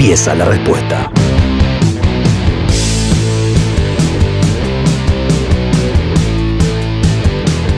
empieza 0.00 0.34
la 0.34 0.46
respuesta. 0.46 1.12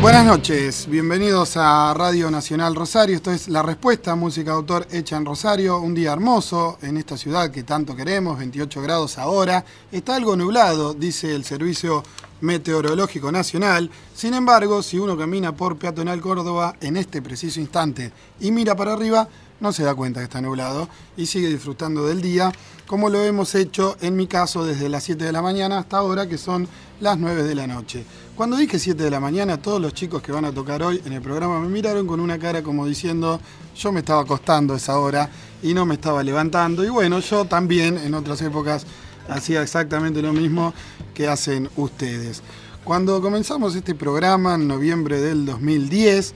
Buenas 0.00 0.24
noches, 0.24 0.86
bienvenidos 0.88 1.56
a 1.56 1.92
Radio 1.94 2.30
Nacional 2.30 2.76
Rosario. 2.76 3.16
Esto 3.16 3.32
es 3.32 3.48
La 3.48 3.64
Respuesta, 3.64 4.14
música 4.14 4.52
de 4.52 4.56
autor 4.56 4.86
hecha 4.92 5.16
en 5.16 5.24
Rosario. 5.24 5.80
Un 5.80 5.94
día 5.94 6.12
hermoso 6.12 6.78
en 6.82 6.96
esta 6.96 7.16
ciudad 7.16 7.50
que 7.50 7.64
tanto 7.64 7.96
queremos, 7.96 8.38
28 8.38 8.80
grados 8.82 9.18
ahora. 9.18 9.64
Está 9.90 10.14
algo 10.14 10.36
nublado, 10.36 10.94
dice 10.94 11.34
el 11.34 11.42
Servicio 11.44 12.04
Meteorológico 12.40 13.32
Nacional. 13.32 13.90
Sin 14.14 14.34
embargo, 14.34 14.84
si 14.84 14.96
uno 14.96 15.18
camina 15.18 15.56
por 15.56 15.76
Peatonal 15.76 16.20
Córdoba 16.20 16.76
en 16.80 16.96
este 16.96 17.20
preciso 17.20 17.58
instante 17.58 18.12
y 18.38 18.52
mira 18.52 18.76
para 18.76 18.92
arriba, 18.92 19.28
no 19.62 19.72
se 19.72 19.84
da 19.84 19.94
cuenta 19.94 20.20
que 20.20 20.24
está 20.24 20.40
nublado 20.40 20.88
y 21.16 21.26
sigue 21.26 21.48
disfrutando 21.48 22.04
del 22.06 22.20
día, 22.20 22.52
como 22.86 23.08
lo 23.08 23.22
hemos 23.22 23.54
hecho 23.54 23.96
en 24.00 24.16
mi 24.16 24.26
caso 24.26 24.66
desde 24.66 24.88
las 24.88 25.04
7 25.04 25.24
de 25.24 25.32
la 25.32 25.40
mañana 25.40 25.78
hasta 25.78 25.98
ahora, 25.98 26.28
que 26.28 26.36
son 26.36 26.66
las 27.00 27.16
9 27.16 27.44
de 27.44 27.54
la 27.54 27.68
noche. 27.68 28.04
Cuando 28.36 28.56
dije 28.56 28.80
7 28.80 29.04
de 29.04 29.10
la 29.10 29.20
mañana, 29.20 29.62
todos 29.62 29.80
los 29.80 29.94
chicos 29.94 30.20
que 30.20 30.32
van 30.32 30.44
a 30.44 30.52
tocar 30.52 30.82
hoy 30.82 31.00
en 31.06 31.12
el 31.12 31.22
programa 31.22 31.60
me 31.60 31.68
miraron 31.68 32.08
con 32.08 32.18
una 32.18 32.40
cara 32.40 32.62
como 32.62 32.86
diciendo, 32.86 33.40
yo 33.76 33.92
me 33.92 34.00
estaba 34.00 34.22
acostando 34.22 34.74
esa 34.74 34.98
hora 34.98 35.30
y 35.62 35.74
no 35.74 35.86
me 35.86 35.94
estaba 35.94 36.24
levantando. 36.24 36.84
Y 36.84 36.88
bueno, 36.88 37.20
yo 37.20 37.44
también 37.44 37.98
en 37.98 38.14
otras 38.14 38.42
épocas 38.42 38.84
hacía 39.28 39.62
exactamente 39.62 40.22
lo 40.22 40.32
mismo 40.32 40.74
que 41.14 41.28
hacen 41.28 41.70
ustedes. 41.76 42.42
Cuando 42.82 43.22
comenzamos 43.22 43.76
este 43.76 43.94
programa 43.94 44.56
en 44.56 44.66
noviembre 44.66 45.20
del 45.20 45.46
2010, 45.46 46.34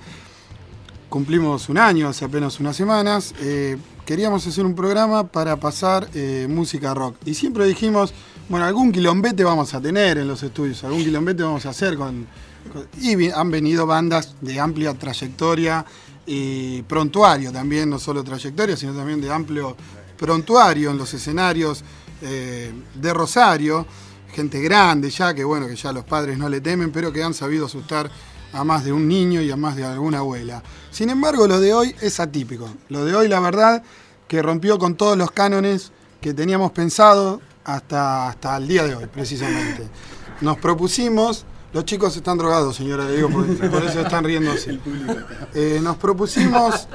cumplimos 1.16 1.70
un 1.70 1.78
año, 1.78 2.08
hace 2.08 2.26
apenas 2.26 2.60
unas 2.60 2.76
semanas, 2.76 3.34
eh, 3.40 3.78
queríamos 4.04 4.46
hacer 4.46 4.66
un 4.66 4.74
programa 4.74 5.26
para 5.26 5.56
pasar 5.56 6.06
eh, 6.12 6.46
música 6.46 6.92
rock. 6.92 7.16
Y 7.24 7.32
siempre 7.32 7.64
dijimos, 7.64 8.12
bueno, 8.50 8.66
algún 8.66 8.92
quilombete 8.92 9.42
vamos 9.42 9.72
a 9.72 9.80
tener 9.80 10.18
en 10.18 10.28
los 10.28 10.42
estudios, 10.42 10.84
algún 10.84 11.02
quilombete 11.02 11.42
vamos 11.42 11.64
a 11.64 11.70
hacer 11.70 11.96
con... 11.96 12.26
y 13.00 13.30
han 13.30 13.50
venido 13.50 13.86
bandas 13.86 14.34
de 14.42 14.60
amplia 14.60 14.92
trayectoria 14.92 15.86
y 16.26 16.82
prontuario 16.82 17.50
también, 17.50 17.88
no 17.88 17.98
solo 17.98 18.22
trayectoria, 18.22 18.76
sino 18.76 18.92
también 18.92 19.18
de 19.18 19.32
amplio 19.32 19.74
prontuario 20.18 20.90
en 20.90 20.98
los 20.98 21.14
escenarios 21.14 21.82
eh, 22.20 22.70
de 22.94 23.14
Rosario. 23.14 23.86
Gente 24.34 24.60
grande 24.60 25.08
ya, 25.08 25.32
que 25.32 25.44
bueno, 25.44 25.66
que 25.66 25.76
ya 25.76 25.94
los 25.94 26.04
padres 26.04 26.36
no 26.36 26.50
le 26.50 26.60
temen, 26.60 26.92
pero 26.92 27.10
que 27.10 27.22
han 27.22 27.32
sabido 27.32 27.64
asustar 27.64 28.10
a 28.52 28.64
más 28.64 28.84
de 28.84 28.92
un 28.92 29.08
niño 29.08 29.40
y 29.42 29.50
a 29.50 29.56
más 29.56 29.76
de 29.76 29.84
alguna 29.84 30.18
abuela. 30.18 30.62
Sin 30.90 31.10
embargo, 31.10 31.46
lo 31.46 31.60
de 31.60 31.74
hoy 31.74 31.94
es 32.00 32.20
atípico. 32.20 32.68
Lo 32.88 33.04
de 33.04 33.14
hoy, 33.14 33.28
la 33.28 33.40
verdad, 33.40 33.82
que 34.28 34.42
rompió 34.42 34.78
con 34.78 34.96
todos 34.96 35.16
los 35.16 35.30
cánones 35.30 35.92
que 36.20 36.34
teníamos 36.34 36.72
pensado 36.72 37.40
hasta, 37.64 38.28
hasta 38.28 38.56
el 38.56 38.68
día 38.68 38.84
de 38.84 38.94
hoy, 38.94 39.06
precisamente. 39.06 39.88
Nos 40.40 40.58
propusimos, 40.58 41.44
los 41.72 41.84
chicos 41.84 42.16
están 42.16 42.38
drogados, 42.38 42.76
señora, 42.76 43.08
le 43.08 43.26
por, 43.26 43.84
eso 43.84 44.00
están 44.00 44.24
riendo 44.24 44.52
así. 44.52 44.80
Eh, 45.54 45.80
nos 45.82 45.96
propusimos 45.96 46.88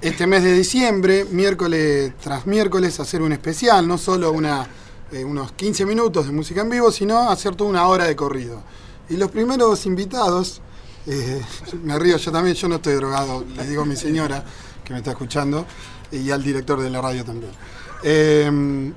este 0.00 0.26
mes 0.26 0.42
de 0.42 0.52
diciembre, 0.52 1.26
miércoles 1.30 2.12
tras 2.20 2.46
miércoles, 2.46 2.98
hacer 3.00 3.22
un 3.22 3.32
especial, 3.32 3.86
no 3.88 3.98
solo 3.98 4.32
una, 4.32 4.66
eh, 5.12 5.24
unos 5.24 5.52
15 5.52 5.86
minutos 5.86 6.26
de 6.26 6.32
música 6.32 6.60
en 6.60 6.70
vivo, 6.70 6.92
sino 6.92 7.30
hacer 7.30 7.54
toda 7.56 7.70
una 7.70 7.86
hora 7.86 8.04
de 8.04 8.14
corrido. 8.14 8.62
Y 9.08 9.16
los 9.16 9.30
primeros 9.30 9.86
invitados, 9.86 10.60
eh, 11.06 11.40
me 11.82 11.98
río 11.98 12.16
yo 12.16 12.32
también, 12.32 12.56
yo 12.56 12.68
no 12.68 12.76
estoy 12.76 12.94
drogado, 12.94 13.44
le 13.56 13.66
digo 13.66 13.82
a 13.82 13.86
mi 13.86 13.96
señora 13.96 14.44
que 14.84 14.92
me 14.92 14.98
está 14.98 15.12
escuchando 15.12 15.66
y 16.10 16.30
al 16.30 16.42
director 16.42 16.80
de 16.80 16.90
la 16.90 17.00
radio 17.00 17.24
también. 17.24 17.52
Eh, 18.02 18.92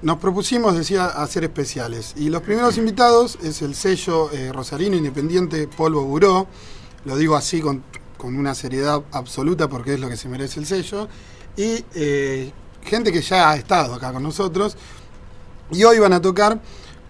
nos 0.00 0.18
propusimos, 0.18 0.76
decía, 0.76 1.06
hacer 1.06 1.42
especiales. 1.42 2.14
Y 2.16 2.28
los 2.28 2.42
primeros 2.42 2.78
invitados 2.78 3.36
es 3.42 3.62
el 3.62 3.74
sello 3.74 4.30
eh, 4.30 4.52
Rosarino 4.52 4.96
Independiente 4.96 5.66
Polvo 5.66 6.04
Buró. 6.04 6.46
Lo 7.04 7.16
digo 7.16 7.34
así 7.34 7.60
con, 7.60 7.82
con 8.16 8.36
una 8.36 8.54
seriedad 8.54 9.02
absoluta 9.10 9.68
porque 9.68 9.94
es 9.94 10.00
lo 10.00 10.08
que 10.08 10.16
se 10.16 10.28
merece 10.28 10.60
el 10.60 10.66
sello. 10.66 11.08
Y 11.56 11.84
eh, 11.94 12.52
gente 12.84 13.10
que 13.10 13.22
ya 13.22 13.50
ha 13.50 13.56
estado 13.56 13.94
acá 13.94 14.12
con 14.12 14.22
nosotros. 14.22 14.76
Y 15.72 15.82
hoy 15.82 15.98
van 15.98 16.12
a 16.12 16.22
tocar 16.22 16.60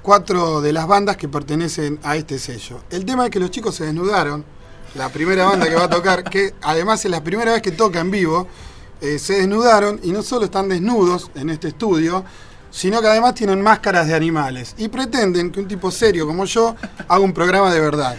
cuatro 0.02 0.60
de 0.60 0.72
las 0.72 0.86
bandas 0.86 1.16
que 1.16 1.28
pertenecen 1.28 1.98
a 2.02 2.16
este 2.16 2.38
sello. 2.38 2.80
El 2.90 3.04
tema 3.04 3.24
es 3.26 3.30
que 3.30 3.40
los 3.40 3.50
chicos 3.50 3.74
se 3.74 3.84
desnudaron. 3.84 4.44
La 4.94 5.10
primera 5.10 5.44
banda 5.44 5.68
que 5.68 5.74
va 5.74 5.84
a 5.84 5.90
tocar, 5.90 6.24
que 6.24 6.54
además 6.62 7.04
es 7.04 7.10
la 7.10 7.22
primera 7.22 7.52
vez 7.52 7.60
que 7.62 7.72
toca 7.72 8.00
en 8.00 8.10
vivo, 8.10 8.48
eh, 9.00 9.18
se 9.18 9.34
desnudaron 9.34 10.00
y 10.02 10.12
no 10.12 10.22
solo 10.22 10.46
están 10.46 10.68
desnudos 10.68 11.30
en 11.34 11.50
este 11.50 11.68
estudio, 11.68 12.24
sino 12.70 13.00
que 13.00 13.06
además 13.06 13.34
tienen 13.34 13.60
máscaras 13.62 14.06
de 14.06 14.14
animales 14.14 14.74
y 14.78 14.88
pretenden 14.88 15.50
que 15.52 15.60
un 15.60 15.68
tipo 15.68 15.90
serio 15.90 16.26
como 16.26 16.44
yo 16.46 16.74
haga 17.06 17.20
un 17.20 17.32
programa 17.32 17.72
de 17.72 17.80
verdad. 17.80 18.16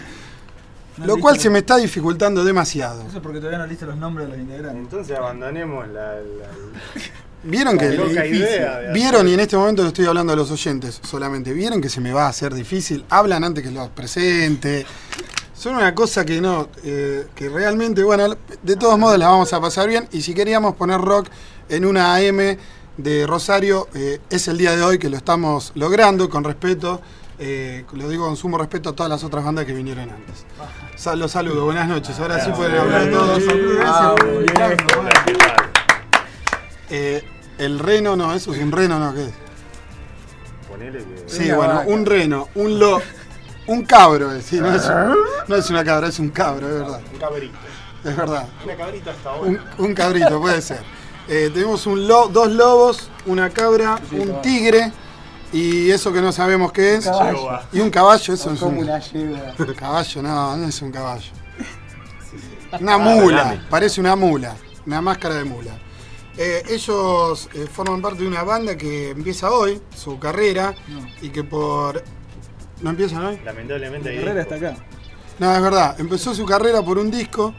No 0.96 1.06
Lo 1.06 1.16
cual 1.18 1.38
se 1.40 1.48
me 1.50 1.60
está 1.60 1.76
dificultando 1.76 2.44
demasiado. 2.44 3.02
Eso 3.06 3.16
es 3.16 3.22
porque 3.22 3.38
todavía 3.38 3.58
no 3.58 3.66
liste 3.66 3.86
los 3.86 3.96
nombres 3.96 4.26
de 4.28 4.32
los 4.36 4.40
integrantes. 4.42 4.82
Entonces 4.82 5.16
abandonemos 5.16 5.88
la. 5.88 6.14
la- 6.14 6.50
Vieron 7.42 7.78
que 7.78 7.86
idea 8.26 8.78
de 8.80 8.92
vieron 8.92 9.26
y 9.28 9.32
en 9.34 9.40
este 9.40 9.56
momento 9.56 9.82
le 9.82 9.88
estoy 9.88 10.06
hablando 10.06 10.32
a 10.32 10.36
los 10.36 10.50
oyentes 10.50 11.00
solamente. 11.02 11.52
Vieron 11.52 11.80
que 11.80 11.88
se 11.88 12.00
me 12.00 12.12
va 12.12 12.26
a 12.26 12.28
hacer 12.28 12.52
difícil. 12.54 13.04
Hablan 13.08 13.44
antes 13.44 13.64
que 13.64 13.70
los 13.70 13.88
presente. 13.90 14.84
Son 15.54 15.74
una 15.74 15.94
cosa 15.94 16.24
que 16.24 16.40
no, 16.40 16.68
eh, 16.84 17.26
que 17.34 17.48
realmente, 17.48 18.02
bueno, 18.02 18.34
de 18.62 18.76
todos 18.76 18.98
modos 18.98 19.18
la 19.18 19.28
vamos 19.28 19.52
a 19.52 19.60
pasar 19.60 19.88
bien. 19.88 20.08
Y 20.12 20.22
si 20.22 20.32
queríamos 20.34 20.74
poner 20.74 21.00
rock 21.00 21.28
en 21.68 21.84
una 21.84 22.14
AM 22.16 22.56
de 22.96 23.26
Rosario, 23.26 23.88
eh, 23.94 24.20
es 24.30 24.48
el 24.48 24.58
día 24.58 24.74
de 24.76 24.82
hoy 24.82 24.98
que 24.98 25.08
lo 25.10 25.16
estamos 25.16 25.72
logrando 25.74 26.28
con 26.28 26.44
respeto. 26.44 27.00
eh, 27.42 27.86
lo 27.94 28.06
digo 28.10 28.26
con 28.26 28.36
sumo 28.36 28.58
respeto 28.58 28.90
a 28.90 28.92
todas 28.94 29.08
las 29.08 29.24
otras 29.24 29.42
bandas 29.42 29.64
que 29.64 29.72
vinieron 29.72 30.10
antes. 30.10 30.44
Sal- 30.96 31.18
los 31.18 31.30
saludo, 31.32 31.64
buenas 31.64 31.88
noches. 31.88 32.18
Ahora 32.20 32.38
sí 32.44 32.50
pueden 32.54 32.76
hablar 32.76 33.10
todos. 33.10 33.42
Ah. 33.82 34.14
Eh, 36.90 37.24
el 37.58 37.78
reno, 37.78 38.16
no, 38.16 38.32
eso 38.34 38.52
es 38.54 38.60
un 38.62 38.72
reno, 38.72 38.98
no, 38.98 39.14
¿qué 39.14 39.24
es? 39.26 39.32
Ponele 40.68 40.98
que. 40.98 41.24
Sí, 41.28 41.44
Una 41.46 41.56
bueno, 41.56 41.74
vaca. 41.74 41.88
un 41.88 42.06
reno, 42.06 42.48
un 42.54 42.78
lo, 42.78 43.02
un 43.66 43.84
cabro, 43.84 44.32
es, 44.32 44.44
sí, 44.46 44.60
no, 44.60 44.74
es, 44.74 44.90
no 45.48 45.56
es 45.56 45.70
una 45.70 45.84
cabra, 45.84 46.08
es 46.08 46.18
un 46.18 46.30
cabro, 46.30 46.66
es 46.68 46.74
verdad, 46.74 47.00
Un 47.12 47.18
cabrito. 47.18 47.58
es 48.04 48.16
verdad. 48.16 48.46
Una 48.64 48.76
cabrita 48.76 49.10
hasta 49.10 49.30
ahora. 49.30 49.50
Un, 49.50 49.60
un 49.78 49.94
cabrito, 49.94 50.40
puede 50.40 50.62
ser. 50.62 50.80
Eh, 51.28 51.50
tenemos 51.52 51.86
un 51.86 52.08
lo- 52.08 52.28
dos 52.28 52.50
lobos, 52.50 53.10
una 53.26 53.50
cabra, 53.50 53.98
un 54.12 54.40
tigre 54.42 54.90
y 55.52 55.90
eso 55.90 56.12
que 56.12 56.20
no 56.20 56.32
sabemos 56.32 56.72
qué 56.72 56.94
es. 56.96 57.04
Caballo. 57.04 57.60
Y 57.72 57.80
un 57.80 57.90
caballo, 57.90 58.34
eso 58.34 58.52
es 58.52 58.58
Como 58.58 58.78
un 58.80 58.84
una 58.88 58.98
lleva. 58.98 59.54
caballo, 59.78 60.22
no, 60.22 60.56
no 60.56 60.66
es 60.68 60.82
un 60.82 60.90
caballo. 60.90 61.30
Una 62.80 62.98
mula, 62.98 63.60
parece 63.68 64.00
una 64.00 64.14
mula, 64.16 64.54
una 64.86 65.00
máscara 65.00 65.34
de 65.36 65.44
mula. 65.44 65.72
Eh, 66.42 66.62
ellos 66.70 67.50
eh, 67.52 67.66
forman 67.70 68.00
parte 68.00 68.22
de 68.22 68.28
una 68.28 68.42
banda 68.44 68.74
que 68.74 69.10
empieza 69.10 69.50
hoy, 69.50 69.78
su 69.94 70.18
carrera, 70.18 70.74
No. 70.88 71.06
y 71.20 71.28
que 71.28 71.44
por... 71.44 72.02
¿No 72.80 72.88
empiezan 72.90 73.26
hoy? 73.26 73.38
Lamentablemente 73.44 74.10
La 74.14 74.20
carrera 74.22 74.40
está 74.42 74.54
acá. 74.54 74.76
No, 75.38 75.54
es 75.54 75.60
verdad. 75.62 76.00
Empezó 76.00 76.34
su 76.34 76.46
carrera 76.46 76.82
por 76.82 76.96
un 76.98 77.10
disco. 77.10 77.54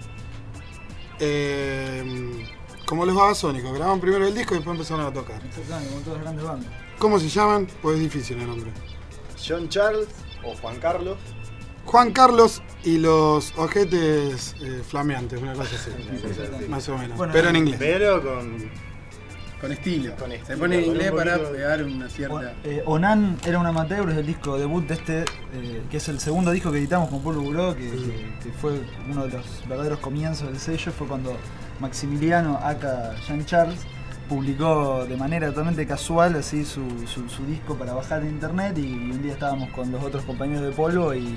eh, 1.20 2.48
como 2.88 3.06
los 3.06 3.16
babasónicos. 3.16 3.72
Grababan 3.74 4.00
primero 4.02 4.26
el 4.28 4.34
disco 4.34 4.56
y 4.56 4.58
después 4.58 4.76
empezaron 4.76 5.06
a 5.06 5.14
tocar. 5.14 5.42
Está 5.46 5.78
acá, 5.78 5.86
como 5.88 6.02
todas 6.02 6.16
las 6.18 6.22
grandes 6.24 6.46
bandas. 6.46 6.72
¿Cómo 6.98 7.20
se 7.20 7.30
llaman? 7.30 7.68
Pues 7.84 7.96
es 7.98 8.02
difícil 8.02 8.40
el 8.40 8.48
nombre. 8.48 8.72
John 9.48 9.70
Charles 9.70 10.08
o 10.44 10.56
Juan 10.58 10.78
Carlos. 10.80 11.18
Juan 11.86 12.12
Carlos 12.14 12.62
y 12.84 12.98
los 12.98 13.54
ojetes 13.58 14.56
eh, 14.62 14.82
flameantes, 14.88 15.42
una 15.42 15.54
cosa 15.54 15.76
así. 15.76 16.68
Más 16.70 16.88
o 16.90 16.98
menos. 16.98 17.18
Bueno, 17.18 17.34
pero 17.34 17.50
en 17.50 17.56
inglés. 17.58 17.78
Pero 17.80 18.22
con. 18.22 18.92
Con 19.60 19.72
estilo. 19.72 20.16
Con 20.16 20.30
Se 20.32 20.38
estilo, 20.38 20.58
pone 20.58 20.80
en 20.80 20.86
inglés 20.86 21.12
para 21.12 21.34
poquito- 21.38 21.52
pegar 21.52 21.84
una 21.84 22.10
cierta. 22.10 22.54
eh, 22.64 22.82
Onan 22.86 23.38
era 23.46 23.60
un 23.60 23.66
amateur, 23.68 24.10
es 24.10 24.18
el 24.18 24.26
disco 24.26 24.58
debut 24.58 24.88
de 24.88 24.94
este, 24.96 25.20
eh, 25.54 25.84
que 25.92 25.98
es 25.98 26.08
el 26.10 26.20
segundo 26.20 26.50
disco 26.50 26.72
que 26.72 26.80
editamos 26.80 27.10
con 27.12 27.22
Pablo 27.24 27.42
Buró, 27.42 27.76
que, 27.76 27.82
que- 27.92 28.34
que 28.44 28.52
fue 28.60 28.82
uno 29.08 29.28
de 29.28 29.34
los 29.38 29.68
verdaderos 29.70 30.00
comienzos 30.00 30.48
del 30.48 30.58
sello, 30.60 30.92
fue 30.92 31.06
cuando 31.08 31.38
Maximiliano, 31.80 32.58
aka 32.58 33.14
Jean 33.28 33.46
Charles, 33.46 33.80
publicó 34.28 35.06
de 35.06 35.16
manera 35.18 35.50
totalmente 35.50 35.86
casual 35.86 36.36
así 36.38 36.66
su, 36.66 36.82
su- 37.06 37.30
su 37.30 37.46
disco 37.46 37.76
para 37.76 37.94
bajar 37.94 38.24
de 38.24 38.30
internet 38.30 38.78
y, 38.80 38.94
un 38.94 39.22
día 39.22 39.34
estábamos 39.34 39.70
con 39.72 39.92
los 39.92 40.02
otros 40.04 40.24
compañeros 40.24 40.64
de 40.64 40.72
Polvo 40.72 41.14
y 41.14 41.36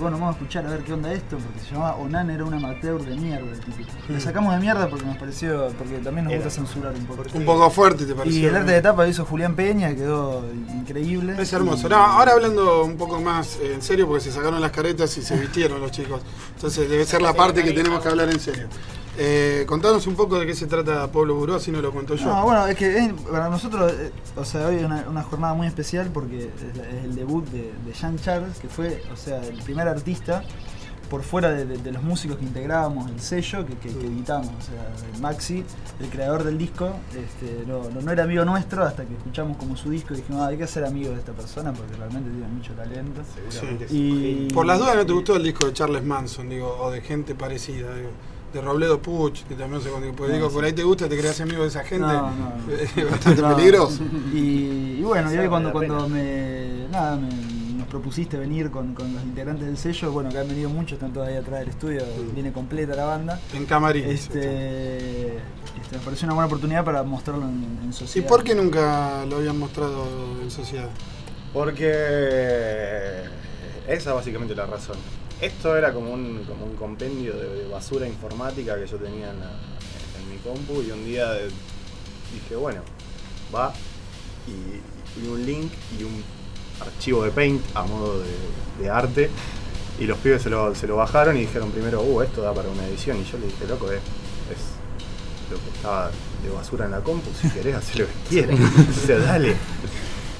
bueno, 0.00 0.18
vamos 0.18 0.34
a 0.34 0.38
escuchar 0.38 0.66
a 0.66 0.70
ver 0.70 0.80
qué 0.80 0.92
onda 0.92 1.12
esto, 1.12 1.36
porque 1.38 1.60
se 1.60 1.72
llamaba 1.74 1.96
Onan 1.96 2.30
era 2.30 2.44
un 2.44 2.54
amateur 2.54 3.00
de 3.04 3.14
mierda 3.16 3.50
el 3.52 3.60
típico. 3.60 3.90
Le 4.08 4.20
sacamos 4.20 4.54
de 4.54 4.60
mierda 4.60 4.88
porque 4.88 5.04
nos 5.04 5.16
pareció, 5.16 5.68
porque 5.78 5.98
también 5.98 6.24
nos 6.24 6.32
Era. 6.34 6.44
gusta 6.44 6.60
censurar 6.60 6.94
un 6.94 7.04
poco. 7.06 7.22
Un 7.34 7.44
poco 7.44 7.70
fuerte, 7.70 8.06
¿te 8.06 8.12
Y 8.12 8.14
pareció? 8.14 8.48
el 8.48 8.56
arte 8.56 8.72
de 8.72 8.82
tapa 8.82 9.04
lo 9.04 9.08
hizo 9.10 9.24
Julián 9.24 9.54
Peña, 9.54 9.94
quedó 9.94 10.44
increíble. 10.74 11.36
Es 11.38 11.52
hermoso. 11.52 11.86
Y- 11.86 11.90
No, 11.90 11.96
ahora 11.96 12.32
hablando 12.32 12.84
un 12.84 12.96
poco 12.96 13.20
más 13.20 13.56
eh, 13.60 13.74
en 13.74 13.82
serio, 13.82 14.06
porque 14.06 14.24
se 14.24 14.32
sacaron 14.32 14.60
las 14.60 14.70
caretas 14.72 15.16
y 15.18 15.22
se 15.22 15.36
vistieron 15.36 15.80
los 15.80 15.90
chicos. 15.90 16.20
Entonces 16.56 16.88
debe 16.88 17.04
ser 17.04 17.22
la 17.22 17.32
parte 17.34 17.62
que 17.62 17.72
tenemos 17.72 18.00
que 18.02 18.08
hablar 18.08 18.28
en 18.30 18.40
serio. 18.40 18.68
Eh, 19.18 19.64
contanos 19.66 20.06
un 20.06 20.14
poco 20.14 20.38
de 20.38 20.46
qué 20.46 20.54
se 20.54 20.66
trata 20.66 21.10
Pablo 21.10 21.34
Buró, 21.34 21.56
así 21.56 21.70
no 21.70 21.80
lo 21.82 21.92
cuento 21.92 22.14
yo. 22.14 22.26
No, 22.26 22.44
bueno, 22.44 22.66
es 22.66 22.76
que 22.76 22.96
es- 22.96 23.12
para 23.30 23.48
nosotros, 23.50 23.92
eh, 23.92 24.12
o 24.36 24.44
sea, 24.44 24.68
hoy 24.68 24.76
es 24.76 24.84
una, 24.84 25.04
una 25.08 25.22
jornada 25.22 25.52
muy 25.54 25.66
especial 25.66 26.10
porque 26.12 26.38
es, 26.44 26.78
es 26.78 27.04
el 27.04 27.14
debut 27.16 27.44
de, 27.50 27.72
de 27.84 27.92
Jean 27.92 28.16
Charles, 28.18 28.58
que 28.58 28.68
fue, 28.68 29.02
o 29.12 29.16
sea, 29.16 29.42
el 29.44 29.60
primer 29.62 29.88
artista 29.88 30.42
por 31.10 31.22
fuera 31.24 31.50
de, 31.50 31.66
de- 31.66 31.78
de 31.78 31.90
los 31.90 32.04
músicos 32.04 32.36
que 32.38 32.44
integrábamos 32.44 33.10
el 33.10 33.20
sello 33.20 33.66
que, 33.66 33.74
que, 33.78 33.88
que 33.92 34.06
editamos. 34.06 34.46
O 34.46 34.62
sea, 34.62 35.20
Maxi, 35.20 35.64
el 35.98 36.08
creador 36.08 36.44
del 36.44 36.56
disco, 36.56 36.92
este, 37.10 37.64
no, 37.66 37.90
no- 37.90 38.00
no 38.00 38.12
era 38.12 38.22
amigo 38.22 38.44
nuestro 38.44 38.84
hasta 38.84 39.04
que 39.04 39.14
escuchamos 39.14 39.56
como 39.56 39.76
su 39.76 39.90
disco 39.90 40.14
y 40.14 40.18
dijimos, 40.18 40.42
ah, 40.42 40.46
hay 40.46 40.56
que 40.56 40.68
ser 40.68 40.84
amigos 40.84 41.14
de 41.14 41.18
esta 41.18 41.32
persona 41.32 41.72
porque 41.72 41.96
realmente 41.96 42.30
tiene 42.30 42.46
mucho 42.46 42.72
talento. 42.74 43.22
Es 43.48 43.92
Y-. 43.92 44.48
Por 44.54 44.64
las 44.66 44.78
dudas 44.78 44.94
no 44.94 45.04
te 45.04 45.12
gustó 45.12 45.34
el 45.36 45.42
disco 45.42 45.66
de 45.66 45.72
Charles 45.72 46.04
Manson, 46.04 46.48
digo, 46.48 46.78
o 46.80 46.92
de 46.92 47.00
gente 47.00 47.34
parecida, 47.34 47.92
digo, 47.96 48.10
de 48.52 48.60
Robledo 48.60 49.00
Puch, 49.00 49.42
que 49.44 49.54
también 49.54 49.80
se 49.82 49.88
digo, 49.88 50.00
porque 50.16 50.32
No, 50.32 50.36
digo, 50.38 50.48
sí. 50.48 50.54
por 50.54 50.64
ahí 50.64 50.72
te 50.72 50.82
gusta, 50.82 51.08
te 51.08 51.16
creas 51.18 51.40
amigo 51.40 51.62
de 51.62 51.68
esa 51.68 51.84
gente, 51.84 52.06
No, 52.06 52.30
no. 52.30 52.52
es 52.96 53.10
bastante 53.10 53.42
No. 53.42 53.56
peligroso. 53.56 54.02
Y, 54.34 54.96
y 54.98 55.02
bueno, 55.02 55.32
y 55.32 55.36
me 55.36 55.48
cuando, 55.48 55.72
cuando 55.72 56.08
me, 56.08 56.86
nada, 56.90 57.16
me- 57.16 57.60
nos 57.76 57.86
propusiste 57.88 58.36
venir 58.36 58.70
con, 58.70 58.94
con 58.94 59.12
los 59.14 59.22
integrantes 59.22 59.66
del 59.66 59.76
sello, 59.78 60.12
bueno, 60.12 60.30
que 60.30 60.38
han 60.38 60.48
venido 60.48 60.68
muchos, 60.70 60.92
están 60.94 61.12
todos 61.12 61.28
ahí 61.28 61.36
atrás 61.36 61.60
del 61.60 61.70
estudio, 61.70 62.02
viene 62.34 62.52
completa 62.52 62.94
la 62.94 63.04
banda. 63.04 63.40
En 63.54 63.66
camarín. 63.66 64.04
Este, 64.04 65.36
este, 65.36 65.96
me 65.96 65.98
pareció 66.04 66.26
una 66.26 66.34
buena 66.34 66.46
oportunidad 66.46 66.84
para 66.84 67.02
mostrarlo 67.02 67.44
en, 67.44 67.78
en 67.84 67.90
¿Y 67.90 67.92
sociedad. 67.92 68.28
por 68.28 68.44
qué 68.44 68.54
nunca 68.54 69.24
lo 69.26 69.36
habían 69.36 69.58
mostrado 69.58 70.06
en 70.42 70.50
sociedad? 70.50 70.88
Porque 71.52 73.22
esa 73.88 74.10
es 74.10 74.14
básicamente 74.14 74.54
la 74.54 74.66
razón. 74.66 74.96
Esto 75.40 75.76
era 75.76 75.92
como 75.92 76.12
un, 76.12 76.44
como 76.44 76.66
un 76.66 76.76
compendio 76.76 77.34
de, 77.34 77.66
basura 77.68 78.06
informática 78.06 78.78
que 78.78 78.86
yo 78.86 78.98
tenía 78.98 79.30
en, 79.30 80.30
mi 80.30 80.36
compu 80.38 80.82
y 80.82 80.90
un 80.90 81.04
día 81.04 81.32
dije, 81.34 82.56
bueno, 82.56 82.82
va 83.54 83.72
y, 84.46 85.20
y 85.20 85.28
un 85.28 85.44
link 85.44 85.72
y 85.98 86.04
un 86.04 86.22
archivo 86.80 87.24
de 87.24 87.30
Paint 87.30 87.62
a 87.74 87.82
modo 87.82 88.20
de, 88.20 88.82
de 88.82 88.90
arte 88.90 89.30
y 90.00 90.06
los 90.06 90.18
pibes 90.18 90.42
se 90.42 90.50
lo, 90.50 90.74
se 90.74 90.86
lo 90.86 90.96
bajaron 90.96 91.36
y 91.36 91.40
dijeron 91.40 91.70
primero, 91.70 92.02
uh, 92.02 92.22
esto 92.22 92.40
da 92.42 92.54
para 92.54 92.68
una 92.68 92.86
edición 92.86 93.18
y 93.18 93.24
yo 93.24 93.38
le 93.38 93.46
dije, 93.46 93.66
loco, 93.66 93.90
es, 93.90 93.98
es 93.98 95.50
lo 95.50 95.58
que 95.58 95.76
estaba 95.76 96.10
de 96.42 96.50
basura 96.50 96.86
en 96.86 96.92
la 96.92 97.00
compu, 97.00 97.30
si 97.40 97.50
querés 97.50 97.74
hacer 97.76 98.00
lo 98.00 98.06
que 98.06 98.12
quieras, 98.28 98.58
o 98.58 99.06
sea, 99.06 99.18
dale. 99.18 99.56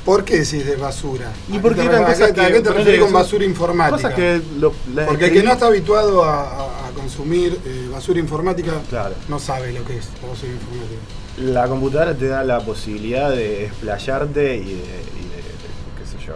¿Por 0.04 0.24
qué 0.24 0.38
decís 0.38 0.64
de 0.64 0.76
basura? 0.76 1.30
Y 1.52 1.58
¿A 1.58 1.62
porque 1.62 1.82
qué 1.82 1.88
te- 1.88 1.94
eran 1.94 2.04
cosas 2.04 2.32
qué- 2.32 2.40
¿A 2.40 2.46
que- 2.46 2.52
qué 2.54 2.60
te 2.60 2.84
que 2.92 2.98
con 3.00 3.12
basura 3.12 3.44
informática? 3.44 3.96
Cosas 3.96 4.14
que 4.14 4.40
lo- 4.58 4.72
Porque 5.06 5.26
el 5.26 5.32
que 5.32 5.42
no 5.42 5.52
está 5.52 5.66
habituado 5.66 6.24
a, 6.24 6.68
consumir 6.96 7.58
eh, 7.64 7.88
basura 7.90 8.18
informática 8.20 8.72
Claro. 8.88 9.14
no 9.28 9.38
sabe 9.38 9.72
lo 9.72 9.84
que 9.84 9.96
es 9.98 10.08
la 10.22 10.28
basura 10.28 10.52
informática. 10.52 11.00
La 11.38 11.66
computadora 11.66 12.14
te 12.14 12.28
da 12.28 12.44
la 12.44 12.60
posibilidad 12.60 13.30
de 13.30 13.64
explayarte 13.66 14.56
y 14.56 14.58
de, 14.58 14.64
y 14.64 14.74
de- 14.74 15.96
qué 15.98 16.06
sé 16.06 16.24
yo, 16.26 16.34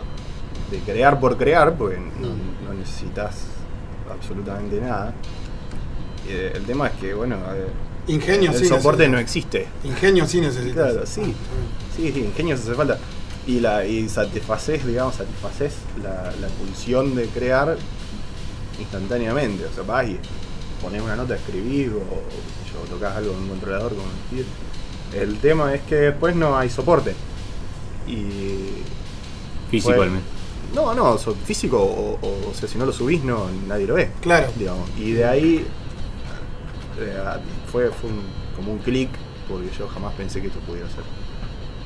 de 0.71 0.79
crear 0.81 1.21
por 1.21 1.37
crear, 1.37 1.77
porque 1.77 1.99
no, 1.99 2.29
no 2.69 2.75
necesitas 2.79 3.37
absolutamente 4.11 4.81
nada. 4.81 5.15
Eh, 6.29 6.53
el 6.55 6.65
tema 6.65 6.89
es 6.89 6.95
que, 6.95 7.13
bueno, 7.15 7.37
eh, 7.55 7.67
Ingenio 8.07 8.51
el 8.53 8.59
sí 8.59 8.67
soporte 8.67 9.09
no 9.09 9.19
existe. 9.19 9.67
Ingenio 9.85 10.27
sí 10.27 10.41
necesitas. 10.41 10.93
Claro, 10.93 11.07
sí. 11.07 11.35
Sí, 11.97 12.11
sí, 12.13 12.21
ingenios 12.21 12.61
hace 12.61 12.75
falta. 12.75 12.99
Y, 13.47 13.61
la, 13.61 13.85
y 13.85 14.09
satisfaces, 14.09 14.87
digamos, 14.87 15.17
satisfaces 15.17 15.75
la, 16.03 16.33
la 16.41 16.49
pulsión 16.49 17.15
de 17.15 17.27
crear 17.29 17.77
instantáneamente. 18.81 19.67
O 19.67 19.73
sea, 19.73 19.83
vas 19.85 20.09
y 20.09 20.19
pones 20.83 21.03
una 21.03 21.17
nota, 21.17 21.35
escribís 21.37 21.89
o, 21.91 21.99
o 21.99 22.87
tocas 22.89 23.17
algo 23.17 23.33
en 23.33 23.39
un 23.41 23.49
controlador 23.49 23.95
como 23.95 24.07
decir. 24.31 24.47
El 25.15 25.39
tema 25.39 25.75
es 25.75 25.83
que 25.83 25.95
después 25.97 26.35
no 26.35 26.57
hay 26.57 26.71
soporte. 26.71 27.15
Y. 28.09 28.83
Físico 29.71 29.93
menos. 29.97 30.23
No, 30.75 30.93
no, 30.95 31.19
so- 31.19 31.35
físico, 31.45 31.79
o, 31.81 32.19
o, 32.21 32.51
o 32.51 32.55
sea, 32.55 32.69
si 32.69 32.79
no 32.79 32.85
lo 32.87 32.93
subís, 32.93 33.23
no, 33.23 33.47
nadie 33.69 33.87
lo 33.87 33.95
ve. 33.95 34.11
Claro. 34.21 34.49
Digamos. 34.59 34.89
Y 34.99 35.13
de 35.13 35.25
ahí 35.25 35.67
eh, 36.99 37.23
fue, 37.71 37.91
fue 37.91 38.11
un- 38.11 38.25
como 38.57 38.73
un 38.73 38.79
clic, 38.79 39.11
porque 39.49 39.69
yo 39.79 39.87
jamás 39.89 40.15
pensé 40.15 40.41
que 40.41 40.49
esto 40.49 40.59
pudiera 40.61 40.89
ser. 40.89 41.05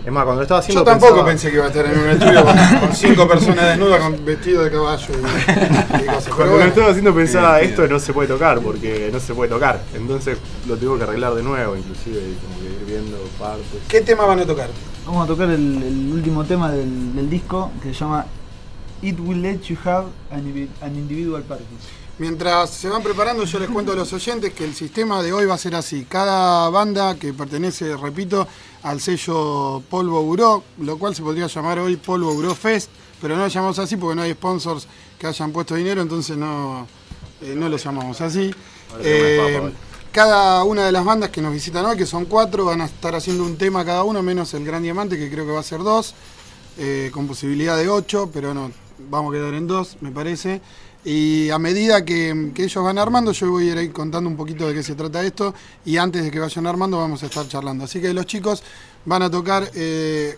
Es 0.08 0.14
más, 0.14 0.25
cuando 0.25 0.40
lo 0.40 0.43
estaba 0.44 0.60
haciendo. 0.60 0.81
Yo 0.81 0.84
tampoco 0.87 1.22
pensaba- 1.22 1.26
pensé 1.26 1.50
que 1.50 1.56
iba 1.56 1.64
a 1.66 1.69
estar 1.69 1.84
en 1.84 1.99
un 1.99 2.08
estudio 2.08 2.43
con, 2.44 2.56
con 2.81 2.96
cinco 2.96 3.28
personas 3.28 3.66
desnudas 3.66 4.00
con 4.00 4.25
vestido 4.25 4.64
de 4.64 4.70
caballo 4.70 5.06
y, 5.12 6.02
y 6.02 6.06
cosas. 6.06 6.25
Pero 6.25 6.37
Cuando 6.37 6.56
lo 6.56 6.64
estaba 6.64 6.88
haciendo 6.88 7.14
pensaba, 7.14 7.60
esto 7.60 7.87
no 7.87 7.99
se 7.99 8.12
puede 8.14 8.28
tocar, 8.28 8.58
porque 8.60 9.10
no 9.12 9.20
se 9.20 9.34
puede 9.34 9.50
tocar. 9.50 9.82
Entonces 9.94 10.38
lo 10.66 10.78
tengo 10.78 10.96
que 10.96 11.05
arreglar 11.05 11.34
de 11.34 11.43
nuevo, 11.43 11.76
inclusive, 11.76 12.20
y 12.20 12.34
como 12.37 12.58
que 12.58 12.64
ir 12.64 12.84
viendo 12.87 13.19
partes. 13.38 13.66
¿qué 13.87 14.00
tema 14.00 14.25
van 14.25 14.40
a 14.40 14.46
tocar? 14.46 14.70
Vamos 15.05 15.25
a 15.25 15.26
tocar 15.26 15.50
el, 15.50 15.82
el 15.82 16.10
último 16.14 16.43
tema 16.44 16.70
del, 16.72 17.14
del 17.14 17.28
disco 17.28 17.70
que 17.82 17.93
se 17.93 18.00
llama 18.00 18.25
It 19.02 19.19
Will 19.20 19.43
Let 19.43 19.58
You 19.69 19.76
Have 19.84 20.06
an 20.31 20.96
Individual 20.96 21.43
Party. 21.43 21.64
Mientras 22.19 22.70
se 22.70 22.88
van 22.88 23.00
preparando, 23.00 23.44
yo 23.44 23.61
les 23.61 23.70
cuento 23.70 23.93
a 23.93 23.94
los 23.94 24.12
oyentes 24.12 24.53
que 24.53 24.65
el 24.65 24.75
sistema 24.75 25.23
de 25.23 25.32
hoy 25.32 25.47
va 25.47 25.55
a 25.55 25.59
ser 25.59 25.76
así. 25.76 26.05
Cada 26.09 26.69
banda 26.69 27.15
que 27.15 27.32
pertenece, 27.32 27.97
repito, 27.97 28.49
al 28.82 29.00
sello 29.00 29.85
Polvo 29.88 30.23
Buró, 30.23 30.65
lo 30.79 30.99
cual 30.99 31.15
se 31.15 31.23
podría 31.23 31.47
llamar 31.47 31.79
hoy 31.79 31.94
Polvo 31.94 32.35
Buró 32.35 32.56
Fest, 32.56 32.91
pero 33.20 33.37
no 33.37 33.43
lo 33.43 33.49
llamamos 33.49 33.79
así 33.79 33.97
porque 33.97 34.17
no 34.17 34.23
hay 34.23 34.32
sponsors 34.32 34.88
que 35.17 35.29
hayan 35.29 35.53
puesto 35.53 35.76
dinero, 35.76 36.03
entonces 36.03 36.37
no, 36.37 36.88
eh, 37.41 37.55
no 37.56 37.69
lo 37.69 37.76
llamamos 37.76 38.20
así. 38.20 38.53
Eh, 39.00 39.73
cada 40.11 40.65
una 40.65 40.87
de 40.87 40.91
las 40.91 41.05
bandas 41.05 41.31
que 41.31 41.41
nos 41.41 41.53
visitan 41.53 41.85
hoy, 41.85 41.97
que 41.97 42.06
son 42.06 42.25
cuatro, 42.25 42.65
van 42.65 42.81
a 42.81 42.87
estar 42.87 43.15
haciendo 43.15 43.44
un 43.44 43.56
tema 43.56 43.85
cada 43.85 44.03
uno, 44.03 44.25
menos 44.25 44.53
el 44.55 44.65
Gran 44.65 44.82
Diamante, 44.82 45.17
que 45.17 45.31
creo 45.31 45.47
que 45.47 45.53
va 45.53 45.61
a 45.61 45.62
ser 45.62 45.85
dos, 45.85 46.17
eh, 46.79 47.12
con 47.15 47.29
posibilidad 47.29 47.76
de 47.76 47.88
ocho, 47.88 48.29
pero 48.32 48.55
no, 48.55 48.73
vamos 49.09 49.32
a 49.32 49.37
quedar 49.38 49.55
en 49.55 49.69
dos, 49.69 49.99
me 50.00 50.11
parece. 50.11 50.61
Y 51.04 51.48
a 51.50 51.58
medida 51.58 52.04
que, 52.04 52.50
que 52.54 52.64
ellos 52.64 52.82
van 52.84 52.98
armando, 52.98 53.32
yo 53.32 53.50
voy 53.50 53.70
a 53.70 53.80
ir 53.82 53.92
contando 53.92 54.28
un 54.28 54.36
poquito 54.36 54.66
de 54.66 54.74
qué 54.74 54.82
se 54.82 54.94
trata 54.94 55.22
esto, 55.24 55.54
y 55.84 55.96
antes 55.96 56.24
de 56.24 56.30
que 56.30 56.38
vayan 56.40 56.66
armando 56.66 56.98
vamos 56.98 57.22
a 57.22 57.26
estar 57.26 57.46
charlando. 57.48 57.84
Así 57.84 58.00
que 58.00 58.12
los 58.12 58.26
chicos 58.26 58.62
van 59.04 59.22
a 59.22 59.30
tocar 59.30 59.70
eh, 59.74 60.36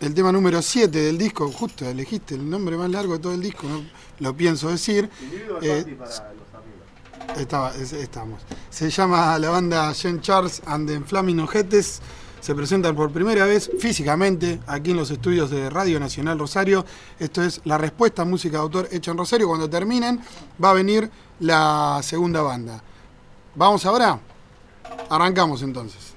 el 0.00 0.14
tema 0.14 0.30
número 0.32 0.62
7 0.62 0.96
del 0.98 1.18
disco, 1.18 1.50
justo 1.50 1.84
elegiste 1.88 2.36
el 2.36 2.48
nombre 2.48 2.76
más 2.76 2.88
largo 2.90 3.14
de 3.14 3.18
todo 3.18 3.34
el 3.34 3.42
disco, 3.42 3.66
no 3.66 3.82
lo 4.20 4.36
pienso 4.36 4.70
decir. 4.70 5.10
Eh, 5.62 5.84
estaba, 7.36 7.74
es- 7.74 7.92
estamos. 7.92 8.40
Se 8.70 8.88
llama 8.88 9.38
la 9.38 9.50
banda 9.50 9.92
Jean 9.92 10.20
Charles 10.20 10.62
and 10.66 10.88
the 10.88 11.00
Flaming 11.00 11.40
Ojetes. 11.40 12.00
Se 12.46 12.54
presentan 12.54 12.94
por 12.94 13.10
primera 13.10 13.44
vez 13.44 13.68
físicamente 13.80 14.60
aquí 14.68 14.92
en 14.92 14.96
los 14.96 15.10
estudios 15.10 15.50
de 15.50 15.68
Radio 15.68 15.98
Nacional 15.98 16.38
Rosario. 16.38 16.86
Esto 17.18 17.42
es 17.42 17.60
la 17.64 17.76
respuesta 17.76 18.22
a 18.22 18.24
música 18.24 18.58
de 18.58 18.62
autor 18.62 18.88
hecha 18.92 19.10
en 19.10 19.18
Rosario. 19.18 19.48
Cuando 19.48 19.68
terminen 19.68 20.20
va 20.62 20.70
a 20.70 20.74
venir 20.74 21.10
la 21.40 21.98
segunda 22.04 22.42
banda. 22.42 22.80
¿Vamos 23.56 23.84
ahora? 23.84 24.20
Arrancamos 25.10 25.60
entonces. 25.62 26.15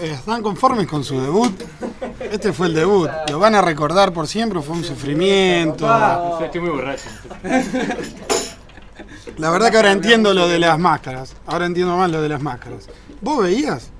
¿Están 0.00 0.42
conformes 0.42 0.86
con 0.86 1.02
su 1.04 1.20
debut? 1.20 1.52
Este 2.30 2.52
fue 2.52 2.68
el 2.68 2.74
debut. 2.74 3.08
Lo 3.30 3.38
van 3.38 3.54
a 3.54 3.62
recordar 3.62 4.12
por 4.12 4.26
siempre, 4.28 4.60
fue 4.62 4.76
un 4.76 4.84
sufrimiento. 4.84 5.88
Estoy 6.42 6.60
muy 6.60 6.70
borracho. 6.70 7.08
La 9.38 9.50
verdad 9.50 9.70
que 9.70 9.76
ahora 9.76 9.92
entiendo 9.92 10.34
lo 10.34 10.48
de 10.48 10.58
las 10.58 10.78
máscaras. 10.78 11.34
Ahora 11.46 11.66
entiendo 11.66 11.96
más 11.96 12.10
lo 12.10 12.20
de 12.20 12.28
las 12.28 12.42
máscaras. 12.42 12.88
¿Vos 13.20 13.42
veías? 13.42 13.90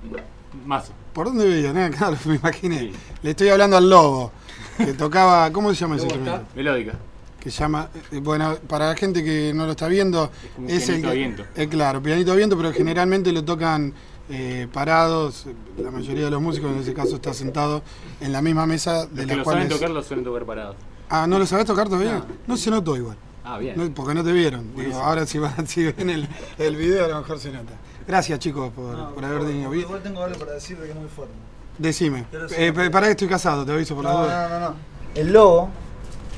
Mazo. 0.66 0.92
¿Por 1.12 1.26
dónde 1.26 1.46
veías? 1.48 1.74
Nada, 1.74 1.90
claro, 1.96 2.16
me 2.26 2.36
imaginé. 2.36 2.92
Le 3.22 3.30
estoy 3.30 3.48
hablando 3.48 3.76
al 3.76 3.88
lobo, 3.88 4.32
que 4.76 4.92
tocaba, 4.94 5.50
¿cómo 5.52 5.70
se 5.74 5.80
llama 5.80 5.96
ese 5.96 6.04
instrumento? 6.04 6.42
Melódica. 6.54 6.92
Que 7.40 7.48
llama, 7.50 7.88
eh, 8.12 8.20
bueno, 8.22 8.56
para 8.68 8.88
la 8.88 8.94
gente 8.94 9.24
que 9.24 9.52
no 9.54 9.64
lo 9.64 9.70
está 9.72 9.88
viendo, 9.88 10.30
como 10.54 10.68
un 10.68 10.72
es 10.74 10.88
el 10.90 11.00
pianito 11.00 11.08
a 11.08 11.12
que- 11.12 11.16
viento. 11.18 11.44
eh, 11.56 11.68
claro, 11.68 12.02
pianito 12.02 12.32
a 12.32 12.34
viento, 12.36 12.56
pero 12.56 12.72
generalmente 12.72 13.32
lo 13.32 13.42
tocan 13.44 13.94
eh, 14.30 14.68
parados. 14.72 15.46
La 15.78 15.90
mayoría 15.90 16.24
de 16.26 16.30
los 16.30 16.40
músicos, 16.40 16.70
en 16.72 16.78
ese 16.78 16.94
caso, 16.94 17.16
está 17.16 17.34
sentado 17.34 17.82
en 18.20 18.32
la 18.32 18.40
misma 18.42 18.66
mesa 18.66 19.06
de 19.06 19.22
Los 19.26 19.26
que 19.26 19.36
lo 19.36 19.44
saben 19.44 19.68
tocar 19.68 19.90
lo 19.90 20.02
suelen 20.02 20.24
tocar 20.24 20.44
parados. 20.44 20.76
Ah, 21.08 21.26
¿no 21.26 21.38
lo 21.38 21.46
sabés 21.46 21.66
tocar 21.66 21.88
todavía? 21.88 22.18
No. 22.18 22.26
No 22.46 22.56
se 22.56 22.70
notó 22.70 22.96
igual. 22.96 23.16
Ah, 23.44 23.58
bien. 23.58 23.74
No, 23.76 23.92
porque 23.94 24.14
no 24.14 24.22
te 24.22 24.32
vieron. 24.32 24.74
Digo, 24.76 24.98
ahora 24.98 25.26
si, 25.26 25.38
van, 25.38 25.66
si 25.66 25.84
ven 25.92 26.10
el, 26.10 26.28
el 26.58 26.76
video 26.76 27.04
a 27.06 27.08
lo 27.08 27.18
mejor 27.18 27.38
se 27.38 27.50
nota. 27.50 27.72
Gracias 28.06 28.38
chicos 28.38 28.70
por, 28.72 28.96
No, 28.96 29.10
por 29.14 29.24
haber 29.24 29.42
venido. 29.44 29.74
Igual 29.74 30.02
tengo 30.02 30.22
algo 30.22 30.38
para 30.38 30.52
decirle 30.52 30.86
que 30.86 30.94
no 30.94 31.00
me 31.00 31.08
forma. 31.08 31.32
Decime. 31.78 32.26
Eh, 32.32 32.36
decir- 32.38 32.74
pa- 32.74 32.90
pará 32.90 33.06
que 33.06 33.12
estoy 33.12 33.28
casado, 33.28 33.64
te 33.64 33.72
aviso 33.72 33.94
por 33.94 34.04
la 34.04 34.12
No, 34.12 34.22
duda. 34.24 34.48
no, 34.48 34.60
no, 34.60 34.68
no. 34.70 34.74
El 35.14 35.32
logo, 35.32 35.68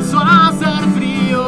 Empezó 0.01 0.19
a 0.19 0.49
hacer 0.49 0.83
frío. 0.95 1.43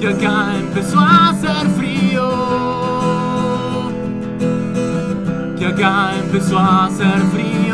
Que 0.00 0.08
acá 0.08 0.56
empezó 0.56 0.98
a 0.98 1.28
hacer 1.28 1.68
frío. 1.76 2.30
Que 5.58 5.66
acá 5.66 6.16
empezó 6.16 6.58
a 6.58 6.86
hacer 6.86 7.20
frío. 7.32 7.69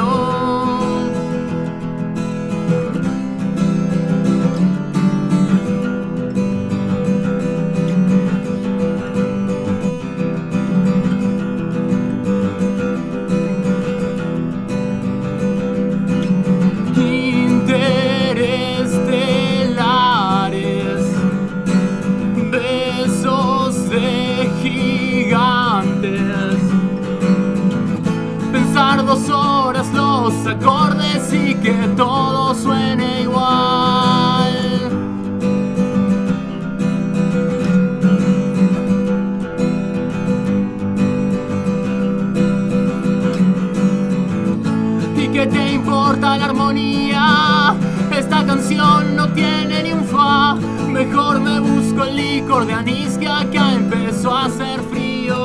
De 52.64 53.18
que 53.18 53.28
acá 53.28 53.74
empezó 53.74 54.34
a 54.34 54.46
hacer 54.46 54.80
frío. 54.90 55.36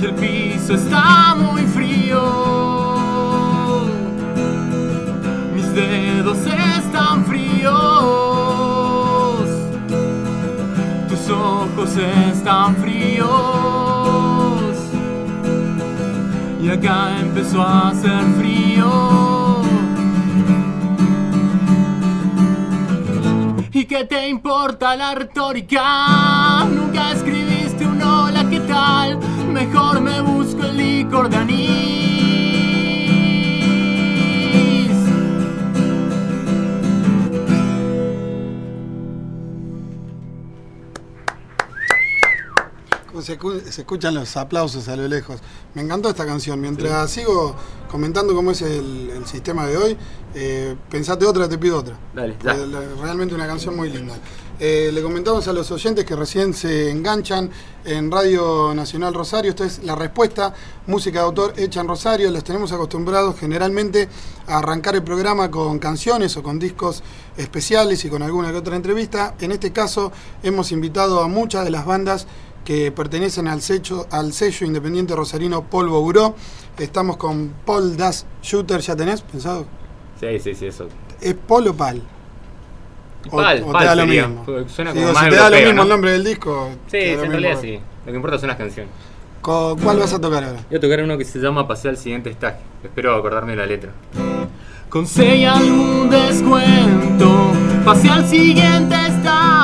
Y 0.00 0.04
el 0.04 0.14
piso 0.14 0.74
está 0.74 1.36
muy 1.36 1.62
frío. 1.62 2.22
Mis 5.54 5.72
dedos 5.74 6.38
están 6.44 7.24
fríos. 7.24 7.72
Tus 11.08 11.30
ojos 11.30 11.96
están 11.96 12.74
fríos. 12.76 13.30
Y 16.60 16.68
acá 16.68 17.20
empezó 17.20 17.62
a 17.62 17.90
hacer 17.90 18.24
frío. 18.38 19.41
Qué 23.92 24.04
te 24.04 24.26
importa 24.26 24.96
la 24.96 25.14
retórica. 25.14 26.64
Nunca 26.64 27.12
escribiste 27.12 27.86
un 27.86 28.00
hola, 28.02 28.48
¿qué 28.48 28.60
tal? 28.60 29.18
Mejor 29.52 30.00
me 30.00 30.22
busco 30.22 30.64
el 30.64 30.76
licor 30.78 31.28
de 31.28 31.36
anís. 31.36 32.22
Se, 43.22 43.38
escu- 43.38 43.62
se 43.62 43.82
escuchan 43.82 44.14
los 44.14 44.36
aplausos 44.36 44.88
a 44.88 44.96
lo 44.96 45.06
lejos. 45.06 45.40
Me 45.74 45.82
encantó 45.82 46.08
esta 46.08 46.24
canción. 46.26 46.60
Mientras 46.60 47.10
sigo 47.10 47.54
comentando 47.92 48.34
cómo 48.34 48.50
es 48.50 48.62
el, 48.62 49.10
el 49.14 49.26
sistema 49.26 49.66
de 49.66 49.76
hoy, 49.76 49.96
eh, 50.34 50.74
pensate 50.90 51.26
otra, 51.26 51.46
te 51.46 51.58
pido 51.58 51.78
otra. 51.78 51.94
Dale, 52.14 52.36
ya. 52.42 52.52
Eh, 52.54 52.66
Realmente 53.02 53.34
una 53.34 53.46
canción 53.46 53.76
muy 53.76 53.90
linda. 53.90 54.14
Eh, 54.58 54.90
le 54.92 55.02
comentamos 55.02 55.46
a 55.48 55.52
los 55.52 55.70
oyentes 55.70 56.04
que 56.04 56.16
recién 56.16 56.54
se 56.54 56.90
enganchan 56.90 57.50
en 57.84 58.10
Radio 58.10 58.72
Nacional 58.74 59.12
Rosario. 59.12 59.50
Esto 59.50 59.64
es 59.64 59.82
la 59.84 59.94
respuesta, 59.94 60.54
música 60.86 61.18
de 61.18 61.24
autor 61.26 61.54
hecha 61.56 61.80
en 61.80 61.88
Rosario. 61.88 62.30
Los 62.30 62.44
tenemos 62.44 62.72
acostumbrados 62.72 63.38
generalmente 63.38 64.08
a 64.46 64.58
arrancar 64.58 64.94
el 64.94 65.02
programa 65.02 65.50
con 65.50 65.78
canciones 65.78 66.36
o 66.36 66.42
con 66.42 66.58
discos 66.58 67.02
especiales 67.36 68.04
y 68.04 68.08
con 68.08 68.22
alguna 68.22 68.52
que 68.52 68.56
otra 68.56 68.76
entrevista. 68.76 69.34
En 69.40 69.52
este 69.52 69.70
caso 69.70 70.12
hemos 70.42 70.72
invitado 70.72 71.20
a 71.20 71.28
muchas 71.28 71.64
de 71.64 71.70
las 71.70 71.84
bandas 71.84 72.26
que 72.64 72.92
pertenecen 72.92 73.48
al 73.48 73.60
sello, 73.62 74.06
al 74.10 74.32
sello 74.32 74.66
independiente 74.66 75.14
rosarino 75.16 75.62
Polvo 75.62 76.00
Buró. 76.00 76.34
Estamos 76.78 77.16
con 77.16 77.52
Paul 77.66 77.96
Das 77.96 78.26
Shooter, 78.42 78.80
¿ya 78.80 78.96
tenés 78.96 79.20
pensado? 79.22 79.66
Sí, 80.20 80.38
sí, 80.38 80.54
sí, 80.54 80.66
eso. 80.66 80.88
¿Es 81.20 81.34
Paul 81.34 81.68
o 81.68 81.74
Pal? 81.74 82.02
O- 83.30 83.36
Pal, 83.36 83.62
o 83.66 83.72
te 83.78 83.84
da 83.84 83.94
lo 83.94 84.06
mismo. 84.06 84.44
suena 84.68 84.92
Digo, 84.92 85.06
como 85.06 85.14
más 85.14 85.24
si 85.24 85.30
te 85.30 85.36
da 85.36 85.50
lo 85.50 85.56
mismo 85.56 85.72
¿no? 85.74 85.82
el 85.82 85.88
nombre 85.88 86.12
del 86.12 86.24
disco. 86.24 86.70
Sí, 86.88 86.96
en 86.98 87.30
realidad 87.30 87.58
sí. 87.60 87.78
Lo 88.06 88.10
que 88.12 88.16
importa 88.16 88.38
son 88.38 88.48
las 88.48 88.56
canciones. 88.56 88.92
¿Cuál 89.40 89.98
vas 89.98 90.12
a 90.12 90.20
tocar 90.20 90.44
ahora? 90.44 90.60
Voy 90.68 90.78
a 90.78 90.80
tocar 90.80 91.02
uno 91.02 91.18
que 91.18 91.24
se 91.24 91.40
llama 91.40 91.66
Pasé 91.66 91.88
al 91.88 91.96
siguiente 91.96 92.30
estaje. 92.30 92.58
Espero 92.84 93.14
acordarme 93.16 93.52
de 93.52 93.56
la 93.58 93.66
letra. 93.66 93.90
Conseguí 94.88 95.44
algún 95.44 96.10
descuento, 96.10 97.52
pasé 97.84 98.08
al 98.10 98.28
siguiente 98.28 98.94
estaje, 98.94 99.61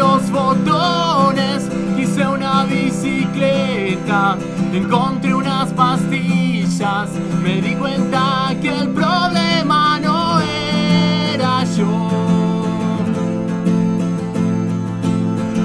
los 0.00 0.30
botones, 0.30 1.68
hice 1.98 2.26
una 2.26 2.64
bicicleta, 2.64 4.38
encontré 4.72 5.34
unas 5.34 5.68
pastillas, 5.74 7.10
me 7.42 7.60
di 7.60 7.74
cuenta 7.74 8.54
que 8.62 8.70
el 8.70 8.88
problema 8.88 10.00
no 10.00 10.40
era 10.40 11.64
yo. 11.76 12.08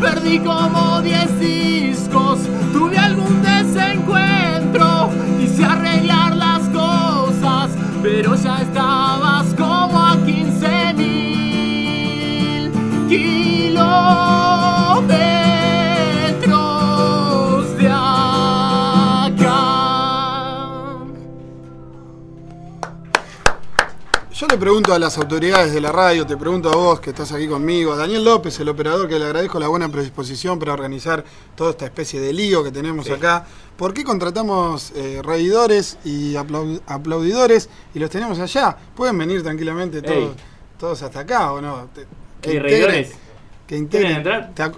Perdí 0.01 0.39
como 0.39 1.01
10 1.01 1.39
discos, 1.39 2.39
tuve 2.73 2.97
algún 2.97 3.41
desencuentro, 3.41 5.11
quise 5.39 5.63
arreglar 5.63 6.35
las 6.35 6.61
cosas, 6.81 7.69
pero 8.03 8.35
ya 8.35 8.64
Le 24.55 24.59
pregunto 24.61 24.93
a 24.93 24.99
las 24.99 25.17
autoridades 25.17 25.73
de 25.73 25.81
la 25.81 25.91
radio, 25.91 26.25
te 26.25 26.37
pregunto 26.37 26.69
a 26.71 26.75
vos 26.77 27.01
que 27.01 27.09
estás 27.09 27.29
aquí 27.33 27.45
conmigo, 27.45 27.91
a 27.91 27.97
Daniel 27.97 28.23
López, 28.23 28.57
el 28.61 28.69
operador, 28.69 29.05
que 29.09 29.19
le 29.19 29.25
agradezco 29.25 29.59
la 29.59 29.67
buena 29.67 29.89
predisposición 29.89 30.57
para 30.59 30.71
organizar 30.71 31.25
toda 31.57 31.71
esta 31.71 31.83
especie 31.83 32.21
de 32.21 32.31
lío 32.31 32.63
que 32.63 32.71
tenemos 32.71 33.09
acá. 33.09 33.45
¿Por 33.75 33.93
qué 33.93 34.05
contratamos 34.05 34.93
eh, 34.95 35.19
reidores 35.21 35.97
y 36.05 36.35
aplau- 36.35 36.79
aplaudidores 36.87 37.67
y 37.93 37.99
los 37.99 38.09
tenemos 38.09 38.39
allá? 38.39 38.77
Pueden 38.95 39.17
venir 39.17 39.43
tranquilamente 39.43 40.01
todos, 40.01 40.17
Ey. 40.29 40.35
todos 40.79 41.01
hasta 41.03 41.19
acá, 41.19 41.51
¿o 41.51 41.59
no? 41.59 41.89
Te- 41.93 42.07
que 42.41 42.51
Ey, 42.51 42.55
integren- 42.55 42.61
reidores. 42.63 43.11
Que 43.67 43.75
integren. 43.75 44.21
¿Quieren 44.23 44.47
entrar? 44.53 44.71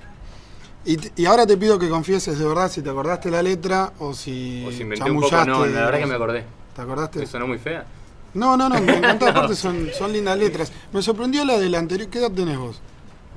Te 0.86 0.92
y, 0.92 0.98
te- 0.98 1.22
y 1.22 1.26
ahora 1.28 1.46
te 1.46 1.56
pido 1.56 1.78
que 1.78 1.88
confieses 1.88 2.40
de 2.40 2.48
verdad 2.48 2.72
si 2.72 2.82
te 2.82 2.90
acordaste 2.90 3.30
la 3.30 3.44
letra 3.44 3.94
o 4.00 4.16
si, 4.16 4.66
O 4.68 4.72
si 4.72 4.82
inventé 4.82 5.12
un 5.12 5.22
poco, 5.22 5.46
no, 5.46 5.68
la 5.68 5.86
verdad 5.86 6.00
que 6.00 6.06
me 6.08 6.16
acordé. 6.16 6.44
¿Te 6.76 6.82
acordaste? 6.82 7.20
¿Me 7.20 7.28
sonó 7.28 7.46
muy 7.46 7.60
fea? 7.60 7.86
No, 8.34 8.58
no, 8.58 8.70
no, 8.70 8.80
me 8.82 8.94
encantó, 8.98 9.28
aparte 9.28 9.56
son, 9.56 9.90
son 9.98 10.12
lindas 10.13 10.38
letras. 10.38 10.72
Me 10.92 11.02
sorprendió 11.02 11.44
la 11.46 11.58
del 11.60 11.76
anterior, 11.76 12.10
¿qué 12.10 12.20
edad 12.20 12.32
tenés 12.32 12.58
vos? 12.58 12.82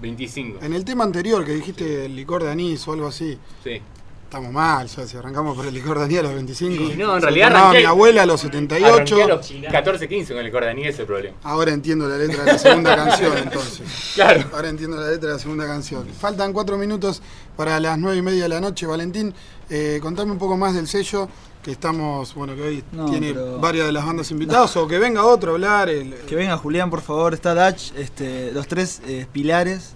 25. 0.01 0.61
En 0.65 0.73
el 0.73 0.85
tema 0.85 1.05
anterior 1.05 1.45
que 1.45 1.53
dijiste 1.53 2.07
el 2.07 2.17
licor 2.17 2.43
de 2.43 2.51
anís 2.51 2.87
o 2.89 2.93
algo 2.93 3.07
así, 3.07 3.39
Sí. 3.63 3.81
Estamos 4.31 4.53
mal, 4.53 4.87
ya 4.87 5.05
si 5.09 5.17
arrancamos 5.17 5.57
por 5.57 5.67
el 5.67 5.75
licor 5.75 5.99
de 5.99 6.05
anís 6.05 6.21
a 6.21 6.23
los 6.23 6.35
25. 6.35 6.85
Y 6.93 6.97
no, 6.97 7.17
en 7.17 7.23
realidad 7.23 7.51
arranqué- 7.53 7.79
mi 7.79 7.85
abuela 7.85 8.23
a 8.23 8.27
los 8.27 8.41
78. 8.41 8.87
Arranqué 8.95 9.23
a 9.25 9.27
los 9.27 9.53
14, 9.73 10.09
15 10.09 10.35
con 10.35 10.45
el 10.47 10.53
cordaní, 10.53 10.83
ese 10.83 10.91
es 10.91 10.99
el 11.01 11.07
problema. 11.07 11.37
Ahora 11.43 11.73
entiendo 11.73 12.07
la 12.09 12.17
letra 12.17 12.45
de 12.45 12.53
la 12.53 12.59
segunda 12.59 12.95
canción, 12.95 13.37
entonces. 13.39 13.81
Claro. 14.15 14.45
Ahora 14.53 14.69
entiendo 14.69 14.97
la 14.99 15.09
letra 15.11 15.31
de 15.31 15.35
la 15.35 15.41
segunda 15.41 15.67
canción. 15.67 16.07
Faltan 16.17 16.53
cuatro 16.53 16.79
minutos 16.79 17.21
para 17.57 17.81
las 17.81 17.99
nueve 17.99 18.19
y 18.19 18.23
media 18.23 18.45
de 18.45 18.49
la 18.51 18.61
noche. 18.61 18.87
Valentín, 18.87 19.35
eh, 19.69 19.99
contame 20.01 20.31
un 20.31 20.39
poco 20.39 20.57
más 20.57 20.75
del 20.77 20.87
sello, 20.87 21.29
que 21.61 21.73
estamos, 21.73 22.33
bueno, 22.37 22.55
que 22.55 22.63
hoy 22.63 22.85
No, 22.93 23.07
tiene 23.11 23.33
pero- 23.35 23.59
varias 23.59 23.87
de 23.87 23.93
las 23.93 24.07
bandas 24.07 24.31
invitadas, 24.31 24.77
o 24.77 24.87
que 24.87 25.01
venga 25.01 25.25
otro 25.25 25.51
a 25.51 25.55
hablar. 25.55 25.89
el- 25.89 26.15
Que 26.29 26.37
venga 26.37 26.57
Julián, 26.57 26.89
por 26.89 27.01
favor, 27.01 27.35
está 27.35 27.53
Dutch, 27.53 27.93
este, 27.97 28.53
los 28.53 28.69
tres 28.69 29.03
eh, 29.09 29.27
pilares 29.33 29.95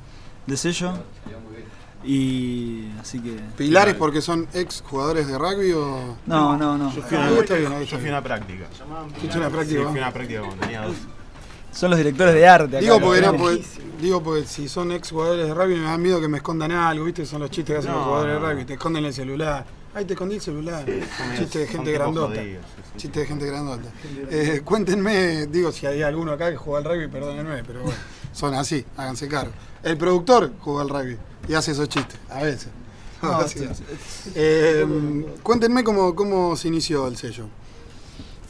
de 0.48 0.56
sello. 0.56 0.92
Y 2.04 2.90
así 3.00 3.18
que. 3.20 3.36
¿Pilares 3.56 3.94
porque 3.94 4.20
son 4.20 4.46
ex 4.52 4.82
jugadores 4.86 5.26
de 5.26 5.38
rugby 5.38 5.72
o.? 5.72 6.16
No, 6.26 6.56
no, 6.56 6.76
no. 6.76 6.94
Yo 6.94 7.02
fui, 7.02 7.16
Ah, 7.16 7.26
a, 7.26 7.30
está 7.40 7.54
bien, 7.54 7.84
yo 7.84 7.98
fui 7.98 8.08
una 8.08 8.22
práctica. 8.22 8.66
Una 8.86 9.04
Sí, 9.20 9.26
práctica. 9.50 9.88
fui 9.88 9.98
una 9.98 10.12
práctica 10.12 10.40
cuando 10.40 10.56
tenía 10.56 10.82
dos. 10.82 10.96
Son 11.72 11.90
los 11.90 11.98
directores 11.98 12.34
de 12.34 12.46
arte. 12.46 12.76
acá, 12.76 12.80
Digo 12.80 13.00
porque, 13.00 13.20
no, 13.22 13.30
tres. 13.30 13.40
porque- 13.40 13.64
digo 14.00 14.22
porque 14.22 14.46
si 14.46 14.68
son 14.68 14.92
ex 14.92 15.10
jugadores 15.10 15.46
de 15.48 15.54
rugby 15.54 15.74
me 15.76 15.86
da 15.86 15.98
miedo 15.98 16.20
que 16.20 16.28
me 16.28 16.36
escondan 16.38 16.70
algo, 16.72 17.04
¿viste? 17.04 17.26
Son 17.26 17.40
los 17.40 17.50
chistes 17.50 17.74
que 17.74 17.78
hacen 17.78 17.90
los 17.90 18.00
No, 18.00 18.06
jugadores 18.06 18.40
de 18.40 18.48
rugby, 18.48 18.64
te 18.64 18.72
esconden 18.74 19.04
el 19.04 19.12
celular. 19.14 19.64
Ay, 19.94 20.04
te 20.04 20.12
escondí 20.14 20.34
el 20.36 20.40
celular. 20.40 20.84
Chiste 21.38 21.60
de 21.60 21.66
gente 21.68 21.92
grandota. 21.92 22.34
jodidos, 22.40 22.64
sí, 22.76 22.82
sí. 22.84 22.98
Chiste 22.98 23.20
de 23.20 23.26
gente 23.26 23.46
grandota. 23.46 23.88
Eh, 24.30 24.60
cuéntenme, 24.64 25.46
digo, 25.46 25.72
si 25.72 25.86
hay 25.86 26.02
alguno 26.02 26.32
acá 26.32 26.50
que 26.50 26.56
juega 26.56 26.78
al 26.90 26.96
rugby, 26.96 27.08
perdónenme, 27.08 27.62
pero 27.64 27.80
bueno, 27.82 27.96
son 28.32 28.54
así, 28.54 28.84
háganse 28.96 29.26
cargo. 29.28 29.52
El 29.82 29.96
productor 29.96 30.52
juega 30.60 30.82
al 30.82 30.88
rugby 30.88 31.16
y 31.48 31.54
hace 31.54 31.72
esos 31.72 31.88
chistes, 31.88 32.18
a 32.30 32.42
veces. 32.42 32.68
No, 33.22 33.48
sí. 33.48 33.60
Eh, 34.34 34.84
cuéntenme 35.42 35.82
cómo, 35.82 36.14
cómo 36.14 36.56
se 36.56 36.68
inició 36.68 37.06
el 37.08 37.16
sello. 37.16 37.46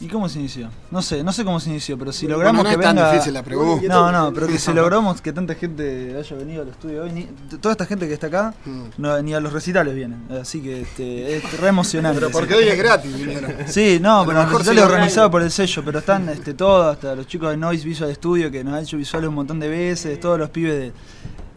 ¿Y 0.00 0.08
cómo 0.08 0.28
se 0.28 0.40
inició? 0.40 0.68
No 0.90 1.00
sé, 1.00 1.22
no 1.22 1.32
sé 1.32 1.44
cómo 1.44 1.60
se 1.60 1.70
inició, 1.70 1.96
pero 1.96 2.12
si 2.12 2.26
Bueno, 2.26 2.38
logramos 2.38 2.64
no 2.64 2.70
que 2.70 2.74
es 2.74 2.80
tan 2.82 2.96
venga. 2.96 3.12
difícil 3.12 3.32
la 3.34 3.44
pregunta. 3.44 3.86
No, 3.86 4.10
no, 4.10 4.32
pero 4.34 4.48
que 4.48 4.58
si 4.58 4.72
logramos 4.72 5.20
que 5.22 5.32
tanta 5.32 5.54
gente 5.54 6.16
haya 6.18 6.36
venido 6.36 6.62
al 6.62 6.68
estudio 6.70 7.04
hoy, 7.04 7.12
ni- 7.12 7.28
toda 7.60 7.72
esta 7.72 7.86
gente 7.86 8.08
que 8.08 8.14
está 8.14 8.26
acá, 8.26 8.52
Mm. 8.64 8.82
no, 8.98 9.22
ni 9.22 9.32
a 9.32 9.38
los 9.38 9.52
recitales 9.52 9.94
vienen. 9.94 10.26
Así 10.40 10.60
que 10.60 10.80
este, 10.80 11.36
es 11.36 11.60
re 11.60 11.68
emocionante. 11.68 12.18
Pero 12.18 12.32
porque 12.32 12.54
hoy 12.54 12.64
es 12.64 12.76
gratis, 12.76 13.16
vinieron. 13.16 13.52
Sí, 13.68 13.98
no, 14.02 14.22
A 14.22 14.26
pero 14.26 14.38
lo 14.40 14.44
los 14.46 14.52
recitales 14.58 14.82
organizados 14.84 15.30
por 15.30 15.42
el 15.42 15.52
sello, 15.52 15.82
pero 15.84 16.00
están 16.00 16.28
este, 16.30 16.52
todos, 16.54 16.92
hasta 16.96 17.14
los 17.14 17.28
chicos 17.28 17.50
de 17.50 17.56
Noise 17.56 17.84
Visual 17.86 18.12
Studio 18.12 18.50
que 18.50 18.64
nos 18.64 18.74
han 18.74 18.82
hecho 18.82 18.96
visuales 18.96 19.28
un 19.28 19.36
montón 19.36 19.60
de 19.60 19.68
veces, 19.68 20.18
todos 20.18 20.36
los 20.36 20.50
pibes 20.50 20.72
de, 20.74 20.92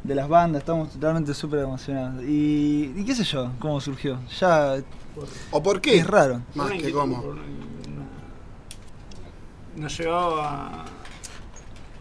de 0.04 0.16
las 0.16 0.28
bandas, 0.30 0.62
estamos 0.62 0.92
totalmente 0.92 1.34
súper 1.34 1.60
emocionados. 1.60 2.24
Y, 2.24 2.94
y 2.96 3.04
qué 3.06 3.14
sé 3.16 3.24
yo, 3.24 3.52
cómo 3.60 3.80
surgió. 3.82 4.20
Ya 4.40 4.76
¿O 5.52 5.62
por 5.64 5.82
qué? 5.82 5.98
es 5.98 6.08
raro. 6.08 6.42
Más 6.56 6.72
que 6.72 6.92
cómo. 6.92 7.24
Nos 9.76 9.98
llevaba. 9.98 10.86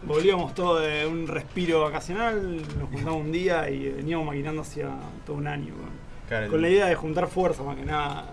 Volvíamos 0.03 0.53
todos 0.53 0.81
de 0.83 1.05
un 1.05 1.27
respiro 1.27 1.81
vacacional, 1.81 2.57
nos 2.79 2.89
juntamos 2.89 3.21
un 3.25 3.31
día 3.31 3.69
y 3.69 3.89
veníamos 3.89 4.27
maquinando 4.27 4.61
hacia 4.61 4.89
todo 5.25 5.37
un 5.37 5.47
año. 5.47 5.73
con- 5.73 6.07
Claro, 6.27 6.49
Con 6.51 6.61
la 6.61 6.67
idea 6.69 6.87
de 6.87 6.95
juntar 6.95 7.27
fuerza 7.27 7.63
más 7.63 7.75
que 7.77 7.85
nada. 7.85 8.25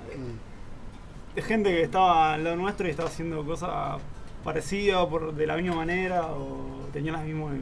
De 1.35 1.42
gente 1.42 1.70
que 1.70 1.83
estaba 1.83 2.35
al 2.35 2.42
lado 2.44 2.57
nuestro 2.57 2.87
y 2.87 2.90
estaba 2.90 3.09
haciendo 3.09 3.44
cosas 3.44 4.00
parecidas 4.42 5.07
por, 5.07 5.33
de 5.35 5.46
la 5.46 5.57
misma 5.57 5.77
manera 5.77 6.27
o 6.27 6.87
tenían 6.92 7.14
las 7.14 7.24
mismas 7.24 7.55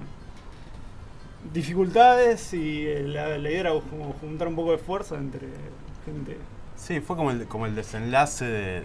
dificultades 1.52 2.52
y 2.54 2.86
eh, 2.86 3.02
la, 3.02 3.38
la 3.38 3.50
idea 3.50 3.60
era 3.60 3.72
juntar 4.20 4.48
un 4.48 4.56
poco 4.56 4.72
de 4.72 4.78
fuerza 4.78 5.16
entre 5.16 5.48
gente. 6.04 6.36
Sí, 6.76 7.00
fue 7.00 7.16
como 7.16 7.30
el, 7.30 7.46
como 7.46 7.66
el 7.66 7.74
desenlace 7.74 8.44
de, 8.44 8.80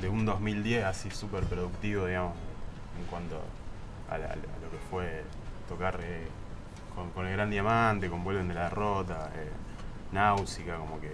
de- 0.00 0.08
un 0.08 0.24
2010 0.24 0.84
así 0.84 1.10
súper 1.10 1.44
productivo, 1.44 2.06
digamos, 2.06 2.32
en 2.98 3.06
cuanto 3.10 3.40
a, 4.10 4.18
lo 4.18 4.24
que 4.70 4.78
fue 4.90 5.22
tocar 5.68 6.00
eh, 6.02 6.26
con, 6.94 7.10
con 7.10 7.26
el 7.26 7.32
Gran 7.32 7.50
Diamante, 7.50 8.08
con 8.10 8.24
Vuelven 8.24 8.48
de 8.48 8.54
la 8.54 8.64
Derrota, 8.64 9.30
eh, 9.36 9.48
Náusica, 10.12 10.76
como 10.76 11.00
que... 11.00 11.12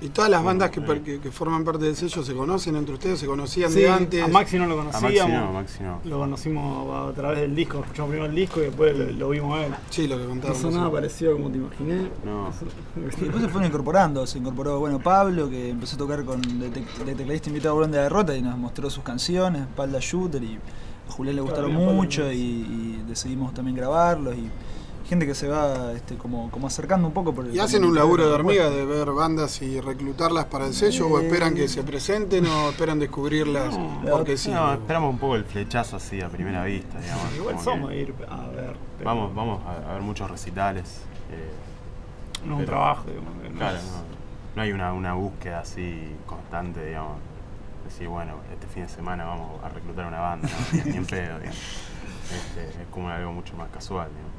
¿Y 0.00 0.10
todas 0.10 0.30
las 0.30 0.44
bandas 0.44 0.70
que, 0.70 0.80
que- 1.02 1.18
que 1.18 1.30
forman 1.32 1.64
parte 1.64 1.84
del 1.84 1.96
sello 1.96 2.22
se 2.22 2.32
conocen 2.32 2.76
entre 2.76 2.94
ustedes? 2.94 3.18
¿Se 3.18 3.26
conocían 3.26 3.70
Sí, 3.72 3.80
de 3.80 3.90
antes? 3.90 4.22
a 4.22 4.28
Maxi 4.28 4.56
no 4.56 4.66
lo 4.66 4.80
A 4.80 4.84
Maxi 4.84 5.00
conocíamos. 5.00 5.32
no, 5.42 5.52
Maxi 5.52 5.82
no. 5.82 6.00
Lo 6.04 6.18
conocimos 6.18 7.10
a 7.10 7.12
través 7.14 7.40
del 7.40 7.56
disco, 7.56 7.80
escuchamos 7.80 8.10
primero 8.10 8.30
el 8.30 8.36
disco 8.36 8.60
y 8.60 8.64
después 8.66 8.96
lo, 8.96 9.06
lo 9.10 9.28
vimos 9.30 9.58
a 9.58 9.66
él. 9.66 9.74
Sí, 9.90 10.06
lo 10.06 10.16
que 10.16 10.22
No 10.22 10.28
contaron. 10.28 10.56
sonaba 10.56 11.00
recién. 11.00 11.30
parecido 11.30 11.32
como 11.32 11.50
te 11.50 11.58
imaginé. 11.58 12.08
No. 12.24 12.50
Y 12.96 13.00
después 13.22 13.42
se 13.42 13.48
fueron 13.48 13.64
incorporando, 13.64 14.24
se 14.24 14.38
incorporó 14.38 14.78
bueno 14.78 15.00
Pablo 15.00 15.50
que 15.50 15.70
empezó 15.70 15.96
a 15.96 15.98
tocar 15.98 16.24
con 16.24 16.40
de, 16.42 16.70
tec- 16.70 17.04
de 17.04 17.14
tecladista 17.16 17.48
invitado 17.48 17.72
a 17.72 17.74
Volón 17.74 17.90
de 17.90 17.96
la 17.96 18.04
Derrota 18.04 18.36
y 18.36 18.42
nos 18.42 18.56
mostró 18.56 18.88
sus 18.90 19.02
canciones, 19.02 19.66
Palda 19.74 19.98
Shooter 20.00 20.42
y 20.44 20.58
a 21.08 21.10
Julián 21.12 21.34
le 21.34 21.42
gustaron 21.42 21.72
Claro, 21.74 21.92
mucho 21.92 22.30
y, 22.30 22.36
y 22.36 23.04
decidimos 23.08 23.52
también 23.52 23.76
grabarlos 23.76 24.36
y 24.36 24.48
gente 25.08 25.26
que 25.26 25.34
se 25.34 25.48
va 25.48 25.92
este, 25.92 26.16
como, 26.16 26.50
como 26.50 26.66
acercando 26.66 27.08
un 27.08 27.14
poco 27.14 27.34
por 27.34 27.46
el 27.46 27.54
¿Y 27.54 27.58
hacen 27.58 27.82
un 27.84 27.94
laburo 27.94 28.28
de 28.28 28.32
hormiga 28.34 28.68
de 28.68 28.84
ver 28.84 29.10
bandas 29.12 29.62
y 29.62 29.80
reclutarlas 29.80 30.44
para 30.46 30.66
el 30.66 30.74
sello 30.74 31.06
o 31.08 31.18
esperan 31.20 31.54
que 31.54 31.66
se 31.66 31.82
presenten 31.82 32.44
o 32.46 32.70
esperan 32.70 32.98
descubrirlas? 32.98 33.76
No, 33.76 34.00
porque 34.10 34.36
sí. 34.36 34.50
No, 34.50 34.72
esperamos 34.74 35.10
un 35.10 35.18
poco 35.18 35.36
el 35.36 35.44
flechazo 35.44 35.96
así 35.96 36.20
a 36.20 36.28
primera 36.28 36.62
vista, 36.64 37.00
digamos. 37.00 37.34
Igual 37.36 37.58
somos 37.60 37.92
ir 37.92 38.14
a 38.28 38.46
ver. 38.48 38.76
pero 38.98 39.08
Vamos, 39.10 39.34
vamos 39.34 39.60
a, 39.66 39.90
a 39.90 39.92
ver 39.94 40.02
muchos 40.02 40.30
recitales. 40.30 41.00
eh, 41.32 41.50
No 42.46 42.54
es 42.54 42.60
un 42.60 42.66
trabajo, 42.66 43.04
digamos. 43.08 43.32
no 43.50 43.58
Claro, 43.58 43.76
es- 43.78 43.84
no, 43.84 43.90
no 44.56 44.62
hay 44.62 44.72
una, 44.72 44.92
una 44.92 45.14
búsqueda 45.14 45.60
así 45.60 46.14
constante, 46.26 46.84
digamos. 46.84 47.16
Decir, 47.84 48.08
bueno, 48.08 48.34
este 48.52 48.66
fin 48.66 48.82
de 48.82 48.88
semana 48.90 49.24
vamos 49.24 49.64
a 49.64 49.70
reclutar 49.70 50.04
una 50.06 50.20
banda, 50.20 50.48
¿no? 50.48 50.78
ni, 50.84 50.90
ni 50.90 50.96
en 50.98 51.06
pedo, 51.06 51.38
digamos. 51.38 51.58
Este, 52.28 52.82
es 52.82 52.86
como 52.90 53.08
algo 53.08 53.32
mucho 53.32 53.56
más 53.56 53.70
casual, 53.70 54.08
digamos. 54.10 54.32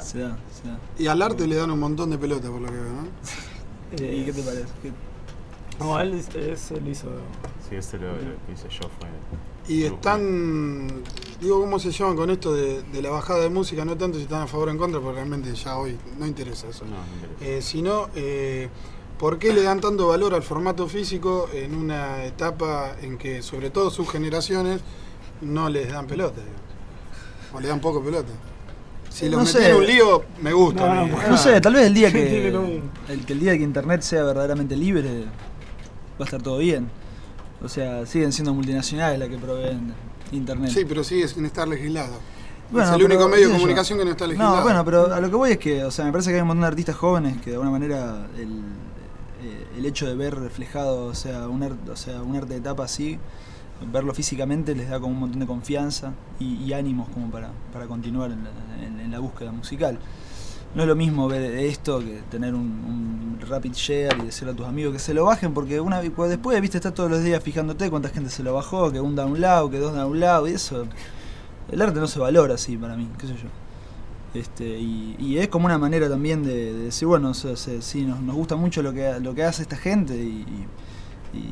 Se 0.00 0.18
da, 0.18 0.36
se 0.62 0.68
da. 0.68 0.78
Y 0.98 1.06
al 1.06 1.20
arte 1.22 1.46
le 1.46 1.56
dan 1.56 1.70
un 1.70 1.78
montón 1.80 2.10
de 2.10 2.18
pelota 2.18 2.48
por 2.50 2.60
lo 2.60 2.68
que 2.68 2.74
veo, 2.74 2.92
¿no? 2.92 3.06
¿Y 4.04 4.24
qué 4.24 4.32
te 4.32 4.42
parece? 4.42 4.66
¿Qué- 4.82 4.92
No, 5.78 6.00
él, 6.00 6.14
es- 6.14 6.34
ese 6.34 6.80
lo 6.80 6.90
hizo. 6.90 7.08
Sí, 7.68 7.76
ese 7.76 7.98
lo, 7.98 8.12
lo 8.12 8.18
que 8.46 8.52
hice 8.54 8.68
yo 8.68 8.88
fue. 8.98 9.08
Y 9.68 9.82
están, 9.82 11.02
digo, 11.40 11.60
¿cómo 11.60 11.78
se 11.80 11.90
llaman 11.90 12.16
con 12.16 12.30
esto 12.30 12.54
de, 12.54 12.82
de 12.82 13.02
la 13.02 13.10
bajada 13.10 13.40
de 13.40 13.50
música? 13.50 13.84
No 13.84 13.96
tanto 13.96 14.16
si 14.16 14.22
están 14.24 14.42
a 14.42 14.46
favor 14.46 14.68
o 14.68 14.70
en 14.70 14.78
contra, 14.78 15.00
porque 15.00 15.16
realmente 15.16 15.52
ya 15.54 15.76
hoy 15.76 15.98
no 16.18 16.26
interesa 16.26 16.68
eso. 16.68 16.84
No, 16.84 16.92
no 16.92 17.02
interesa. 17.14 17.44
Eh, 17.44 17.62
sino, 17.62 18.08
eh, 18.14 18.68
¿por 19.18 19.38
qué 19.40 19.52
le 19.52 19.62
dan 19.62 19.80
tanto 19.80 20.06
valor 20.08 20.34
al 20.34 20.44
formato 20.44 20.86
físico 20.86 21.48
en 21.52 21.74
una 21.74 22.24
etapa 22.24 22.94
en 23.02 23.18
que, 23.18 23.42
sobre 23.42 23.70
todo 23.70 23.90
sus 23.90 24.08
generaciones, 24.08 24.80
no 25.40 25.68
les 25.68 25.90
dan 25.90 26.06
pelota? 26.06 26.40
digamos? 26.40 26.60
O 27.52 27.60
le 27.60 27.66
dan 27.68 27.80
poco 27.80 28.00
pelota. 28.02 28.30
Si 29.16 29.28
los 29.30 29.40
No 29.40 29.46
sé. 29.46 29.70
en 29.70 29.76
un 29.76 29.86
lío, 29.86 30.24
me 30.42 30.52
gusta. 30.52 30.86
No, 30.86 31.00
a 31.00 31.04
mí. 31.04 31.10
no, 31.10 31.28
No 31.30 31.36
sé, 31.38 31.58
tal 31.60 31.72
vez 31.74 31.86
el 31.86 31.94
día 31.94 32.12
que 32.12 32.48
el, 33.08 33.24
que 33.24 33.32
el 33.32 33.40
día 33.40 33.56
que 33.56 33.62
internet 33.62 34.02
sea 34.02 34.22
verdaderamente 34.24 34.76
libre 34.76 35.24
va 36.20 36.20
a 36.20 36.24
estar 36.24 36.42
todo 36.42 36.58
bien. 36.58 36.88
O 37.62 37.68
sea, 37.68 38.04
siguen 38.04 38.32
siendo 38.32 38.52
multinacionales 38.52 39.18
las 39.18 39.28
que 39.30 39.38
proveen 39.38 39.94
internet. 40.32 40.70
Sí, 40.70 40.84
pero 40.86 41.02
sigue 41.02 41.26
sin 41.28 41.46
estar 41.46 41.66
legislado. 41.66 42.18
Bueno, 42.70 42.88
es 42.88 42.92
el 42.94 43.02
pero, 43.02 43.14
único 43.14 43.28
medio 43.30 43.46
de 43.46 43.52
yo. 43.52 43.58
comunicación 43.58 43.98
que 43.98 44.04
no 44.04 44.10
está 44.10 44.26
legislado. 44.26 44.56
No, 44.56 44.62
bueno, 44.62 44.84
pero 44.84 45.14
a 45.14 45.20
lo 45.20 45.30
que 45.30 45.36
voy 45.36 45.52
es 45.52 45.58
que, 45.58 45.82
o 45.84 45.90
sea, 45.90 46.04
me 46.04 46.12
parece 46.12 46.30
que 46.30 46.36
hay 46.36 46.42
un 46.42 46.48
montón 46.48 46.62
de 46.62 46.66
artistas 46.66 46.96
jóvenes 46.96 47.38
que 47.40 47.50
de 47.50 47.56
alguna 47.56 47.70
manera 47.70 48.26
el, 48.36 48.48
eh, 49.42 49.66
el 49.78 49.86
hecho 49.86 50.06
de 50.06 50.14
ver 50.14 50.34
reflejado, 50.38 51.06
o 51.06 51.14
sea, 51.14 51.48
un, 51.48 51.62
ar- 51.62 51.90
o 51.90 51.96
sea, 51.96 52.20
un 52.22 52.36
arte 52.36 52.54
de 52.54 52.58
etapa 52.58 52.84
así, 52.84 53.18
verlo 53.92 54.14
físicamente 54.14 54.74
les 54.74 54.88
da 54.88 54.98
como 54.98 55.14
un 55.14 55.20
montón 55.20 55.40
de 55.40 55.46
confianza 55.46 56.12
y, 56.40 56.72
ánimos 56.72 57.08
como 57.10 57.30
para, 57.30 57.50
para 57.72 57.86
continuar 57.86 58.30
en 58.32 59.10
la, 59.10 59.18
búsqueda 59.18 59.52
musical. 59.52 59.98
No 60.74 60.82
es 60.82 60.88
lo 60.88 60.96
mismo 60.96 61.26
ver 61.26 61.42
esto 61.56 62.00
que 62.00 62.22
tener 62.30 62.54
un, 62.54 62.62
un 62.62 63.38
rapid 63.48 63.72
share 63.72 64.16
y 64.20 64.26
decirle 64.26 64.52
a 64.52 64.56
tus 64.56 64.66
amigos 64.66 64.92
que 64.92 64.98
se 64.98 65.14
lo 65.14 65.24
bajen, 65.24 65.54
porque 65.54 65.80
una 65.80 66.02
pues 66.14 66.28
después, 66.30 66.60
viste, 66.60 66.76
estás 66.78 66.92
todos 66.92 67.10
los 67.10 67.22
días 67.22 67.42
fijándote 67.42 67.88
cuánta 67.88 68.08
gente 68.10 68.30
se 68.30 68.42
lo 68.42 68.52
bajó, 68.54 68.92
que 68.92 69.00
un 69.00 69.14
download, 69.16 69.70
que 69.70 69.78
dos 69.78 69.94
download, 69.94 70.48
y 70.48 70.52
eso. 70.52 70.86
El 71.70 71.82
arte 71.82 71.98
no 71.98 72.06
se 72.06 72.18
valora 72.18 72.54
así 72.54 72.76
para 72.76 72.96
mí, 72.96 73.08
qué 73.18 73.26
sé 73.26 73.34
yo. 73.34 73.48
Este, 74.34 74.78
y, 74.78 75.38
es 75.38 75.48
como 75.48 75.66
una 75.66 75.78
manera 75.78 76.08
también 76.08 76.42
de, 76.44 76.72
de 76.74 76.84
decir, 76.84 77.08
bueno, 77.08 77.32
se- 77.34 77.56
sí, 77.82 78.04
nos, 78.04 78.20
gusta 78.34 78.56
mucho 78.56 78.82
lo 78.82 78.92
que, 78.92 79.18
lo 79.20 79.34
que 79.34 79.44
hace 79.44 79.62
esta 79.62 79.76
gente 79.76 80.14
y, 80.16 80.44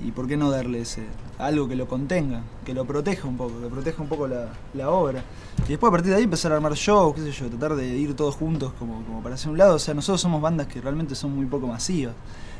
y 0.04 0.12
por 0.12 0.26
qué 0.26 0.36
no 0.36 0.50
darle 0.50 0.80
ese, 0.80 1.04
algo 1.38 1.68
que 1.68 1.76
lo 1.76 1.86
contenga, 1.88 2.42
que 2.64 2.74
lo 2.74 2.84
proteja 2.84 3.26
un 3.28 3.36
poco, 3.36 3.60
que 3.60 3.66
proteja 3.68 4.02
un 4.02 4.08
poco 4.08 4.26
la, 4.28 4.48
la 4.74 4.90
obra. 4.90 5.22
Y 5.66 5.70
después 5.70 5.88
a 5.88 5.92
partir 5.92 6.10
de 6.10 6.18
ahí 6.18 6.24
empezar 6.24 6.52
a 6.52 6.56
armar 6.56 6.74
shows, 6.74 7.14
qué 7.14 7.22
sé 7.22 7.32
yo, 7.32 7.48
tratar 7.48 7.76
de 7.76 7.86
ir 7.86 8.14
todos 8.14 8.34
juntos 8.36 8.72
como, 8.78 9.02
como 9.04 9.22
para 9.22 9.34
hacer 9.34 9.50
un 9.50 9.58
lado. 9.58 9.76
O 9.76 9.78
sea, 9.78 9.94
nosotros 9.94 10.20
somos 10.20 10.40
bandas 10.40 10.66
que 10.66 10.80
realmente 10.80 11.14
son 11.14 11.34
muy 11.34 11.46
poco 11.46 11.66
masivas 11.66 12.14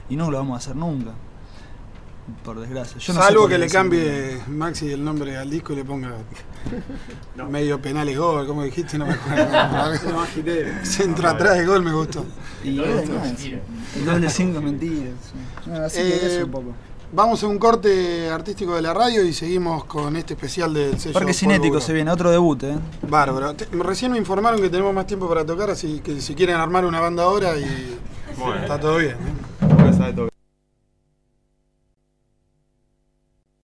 y 0.09 0.17
no 0.17 0.31
lo 0.31 0.39
vamos 0.39 0.55
a 0.55 0.59
hacer 0.59 0.77
nunca. 0.77 1.13
Por 2.43 2.59
desgracia. 2.59 2.97
Yo 2.99 3.13
no 3.13 3.21
Salvo 3.21 3.47
que 3.47 3.59
le 3.59 3.69
cambie 3.69 4.41
Maxi 4.49 4.91
el 4.91 5.05
nombre 5.05 5.37
al 5.37 5.51
disco 5.51 5.75
y 5.75 5.77
le 5.77 5.85
ponga 5.85 6.11
medio 7.51 7.81
penales 7.83 8.17
gol, 8.17 8.47
como 8.47 8.63
dijiste, 8.63 8.97
no 8.97 9.05
me 9.07 9.13
acuerdo. 9.13 9.47
Centro 10.85 11.29
atrás 11.29 11.59
de 11.59 11.67
gol 11.67 11.83
me 11.83 11.93
gustó. 11.93 12.25
Y 12.63 12.77
doble 12.77 12.95
bueno, 12.95 13.03
cinco 13.05 13.19
no, 13.19 13.25
mentiras. 13.27 13.61
el 13.95 14.05
doble 14.07 14.31
cinco 14.31 14.61
mentiras. 14.63 15.15
sí. 15.23 15.71
No, 15.71 15.77
así 15.85 15.99
que 15.99 16.09
Eh, 16.09 16.21
eso 16.37 16.45
un 16.47 16.51
poco. 16.51 16.75
Vamos 17.17 17.45
a 17.45 17.47
un 17.47 17.59
corte 17.59 18.29
artístico 18.29 18.75
de 18.75 18.83
la 18.83 18.93
radio 18.93 19.25
y 19.25 19.33
seguimos 19.33 19.85
con 19.85 20.17
este 20.17 20.35
especial 20.35 20.75
del 20.75 20.99
sello. 20.99 21.13
Parque 21.15 21.33
Cinético 21.33 21.81
se 21.81 21.93
viene, 21.93 22.11
otro 22.11 22.29
debut, 22.29 22.61
¿eh? 22.65 22.75
Bárbaro. 23.09 23.55
Te- 23.55 23.67
recién 23.67 24.11
me 24.11 24.19
informaron 24.19 24.61
que 24.61 24.69
tenemos 24.69 24.93
más 24.93 25.07
tiempo 25.07 25.29
para 25.29 25.47
tocar, 25.47 25.71
así 25.71 26.01
que 26.01 26.21
si 26.21 26.35
quieren 26.35 26.57
armar 26.57 26.85
una 26.85 26.99
banda 26.99 27.23
ahora 27.23 27.57
y 27.57 27.97
Bueno. 28.37 28.63
está 28.63 28.81
todo 28.81 28.97
bien. 28.99 29.13
¿eh? 29.13 30.34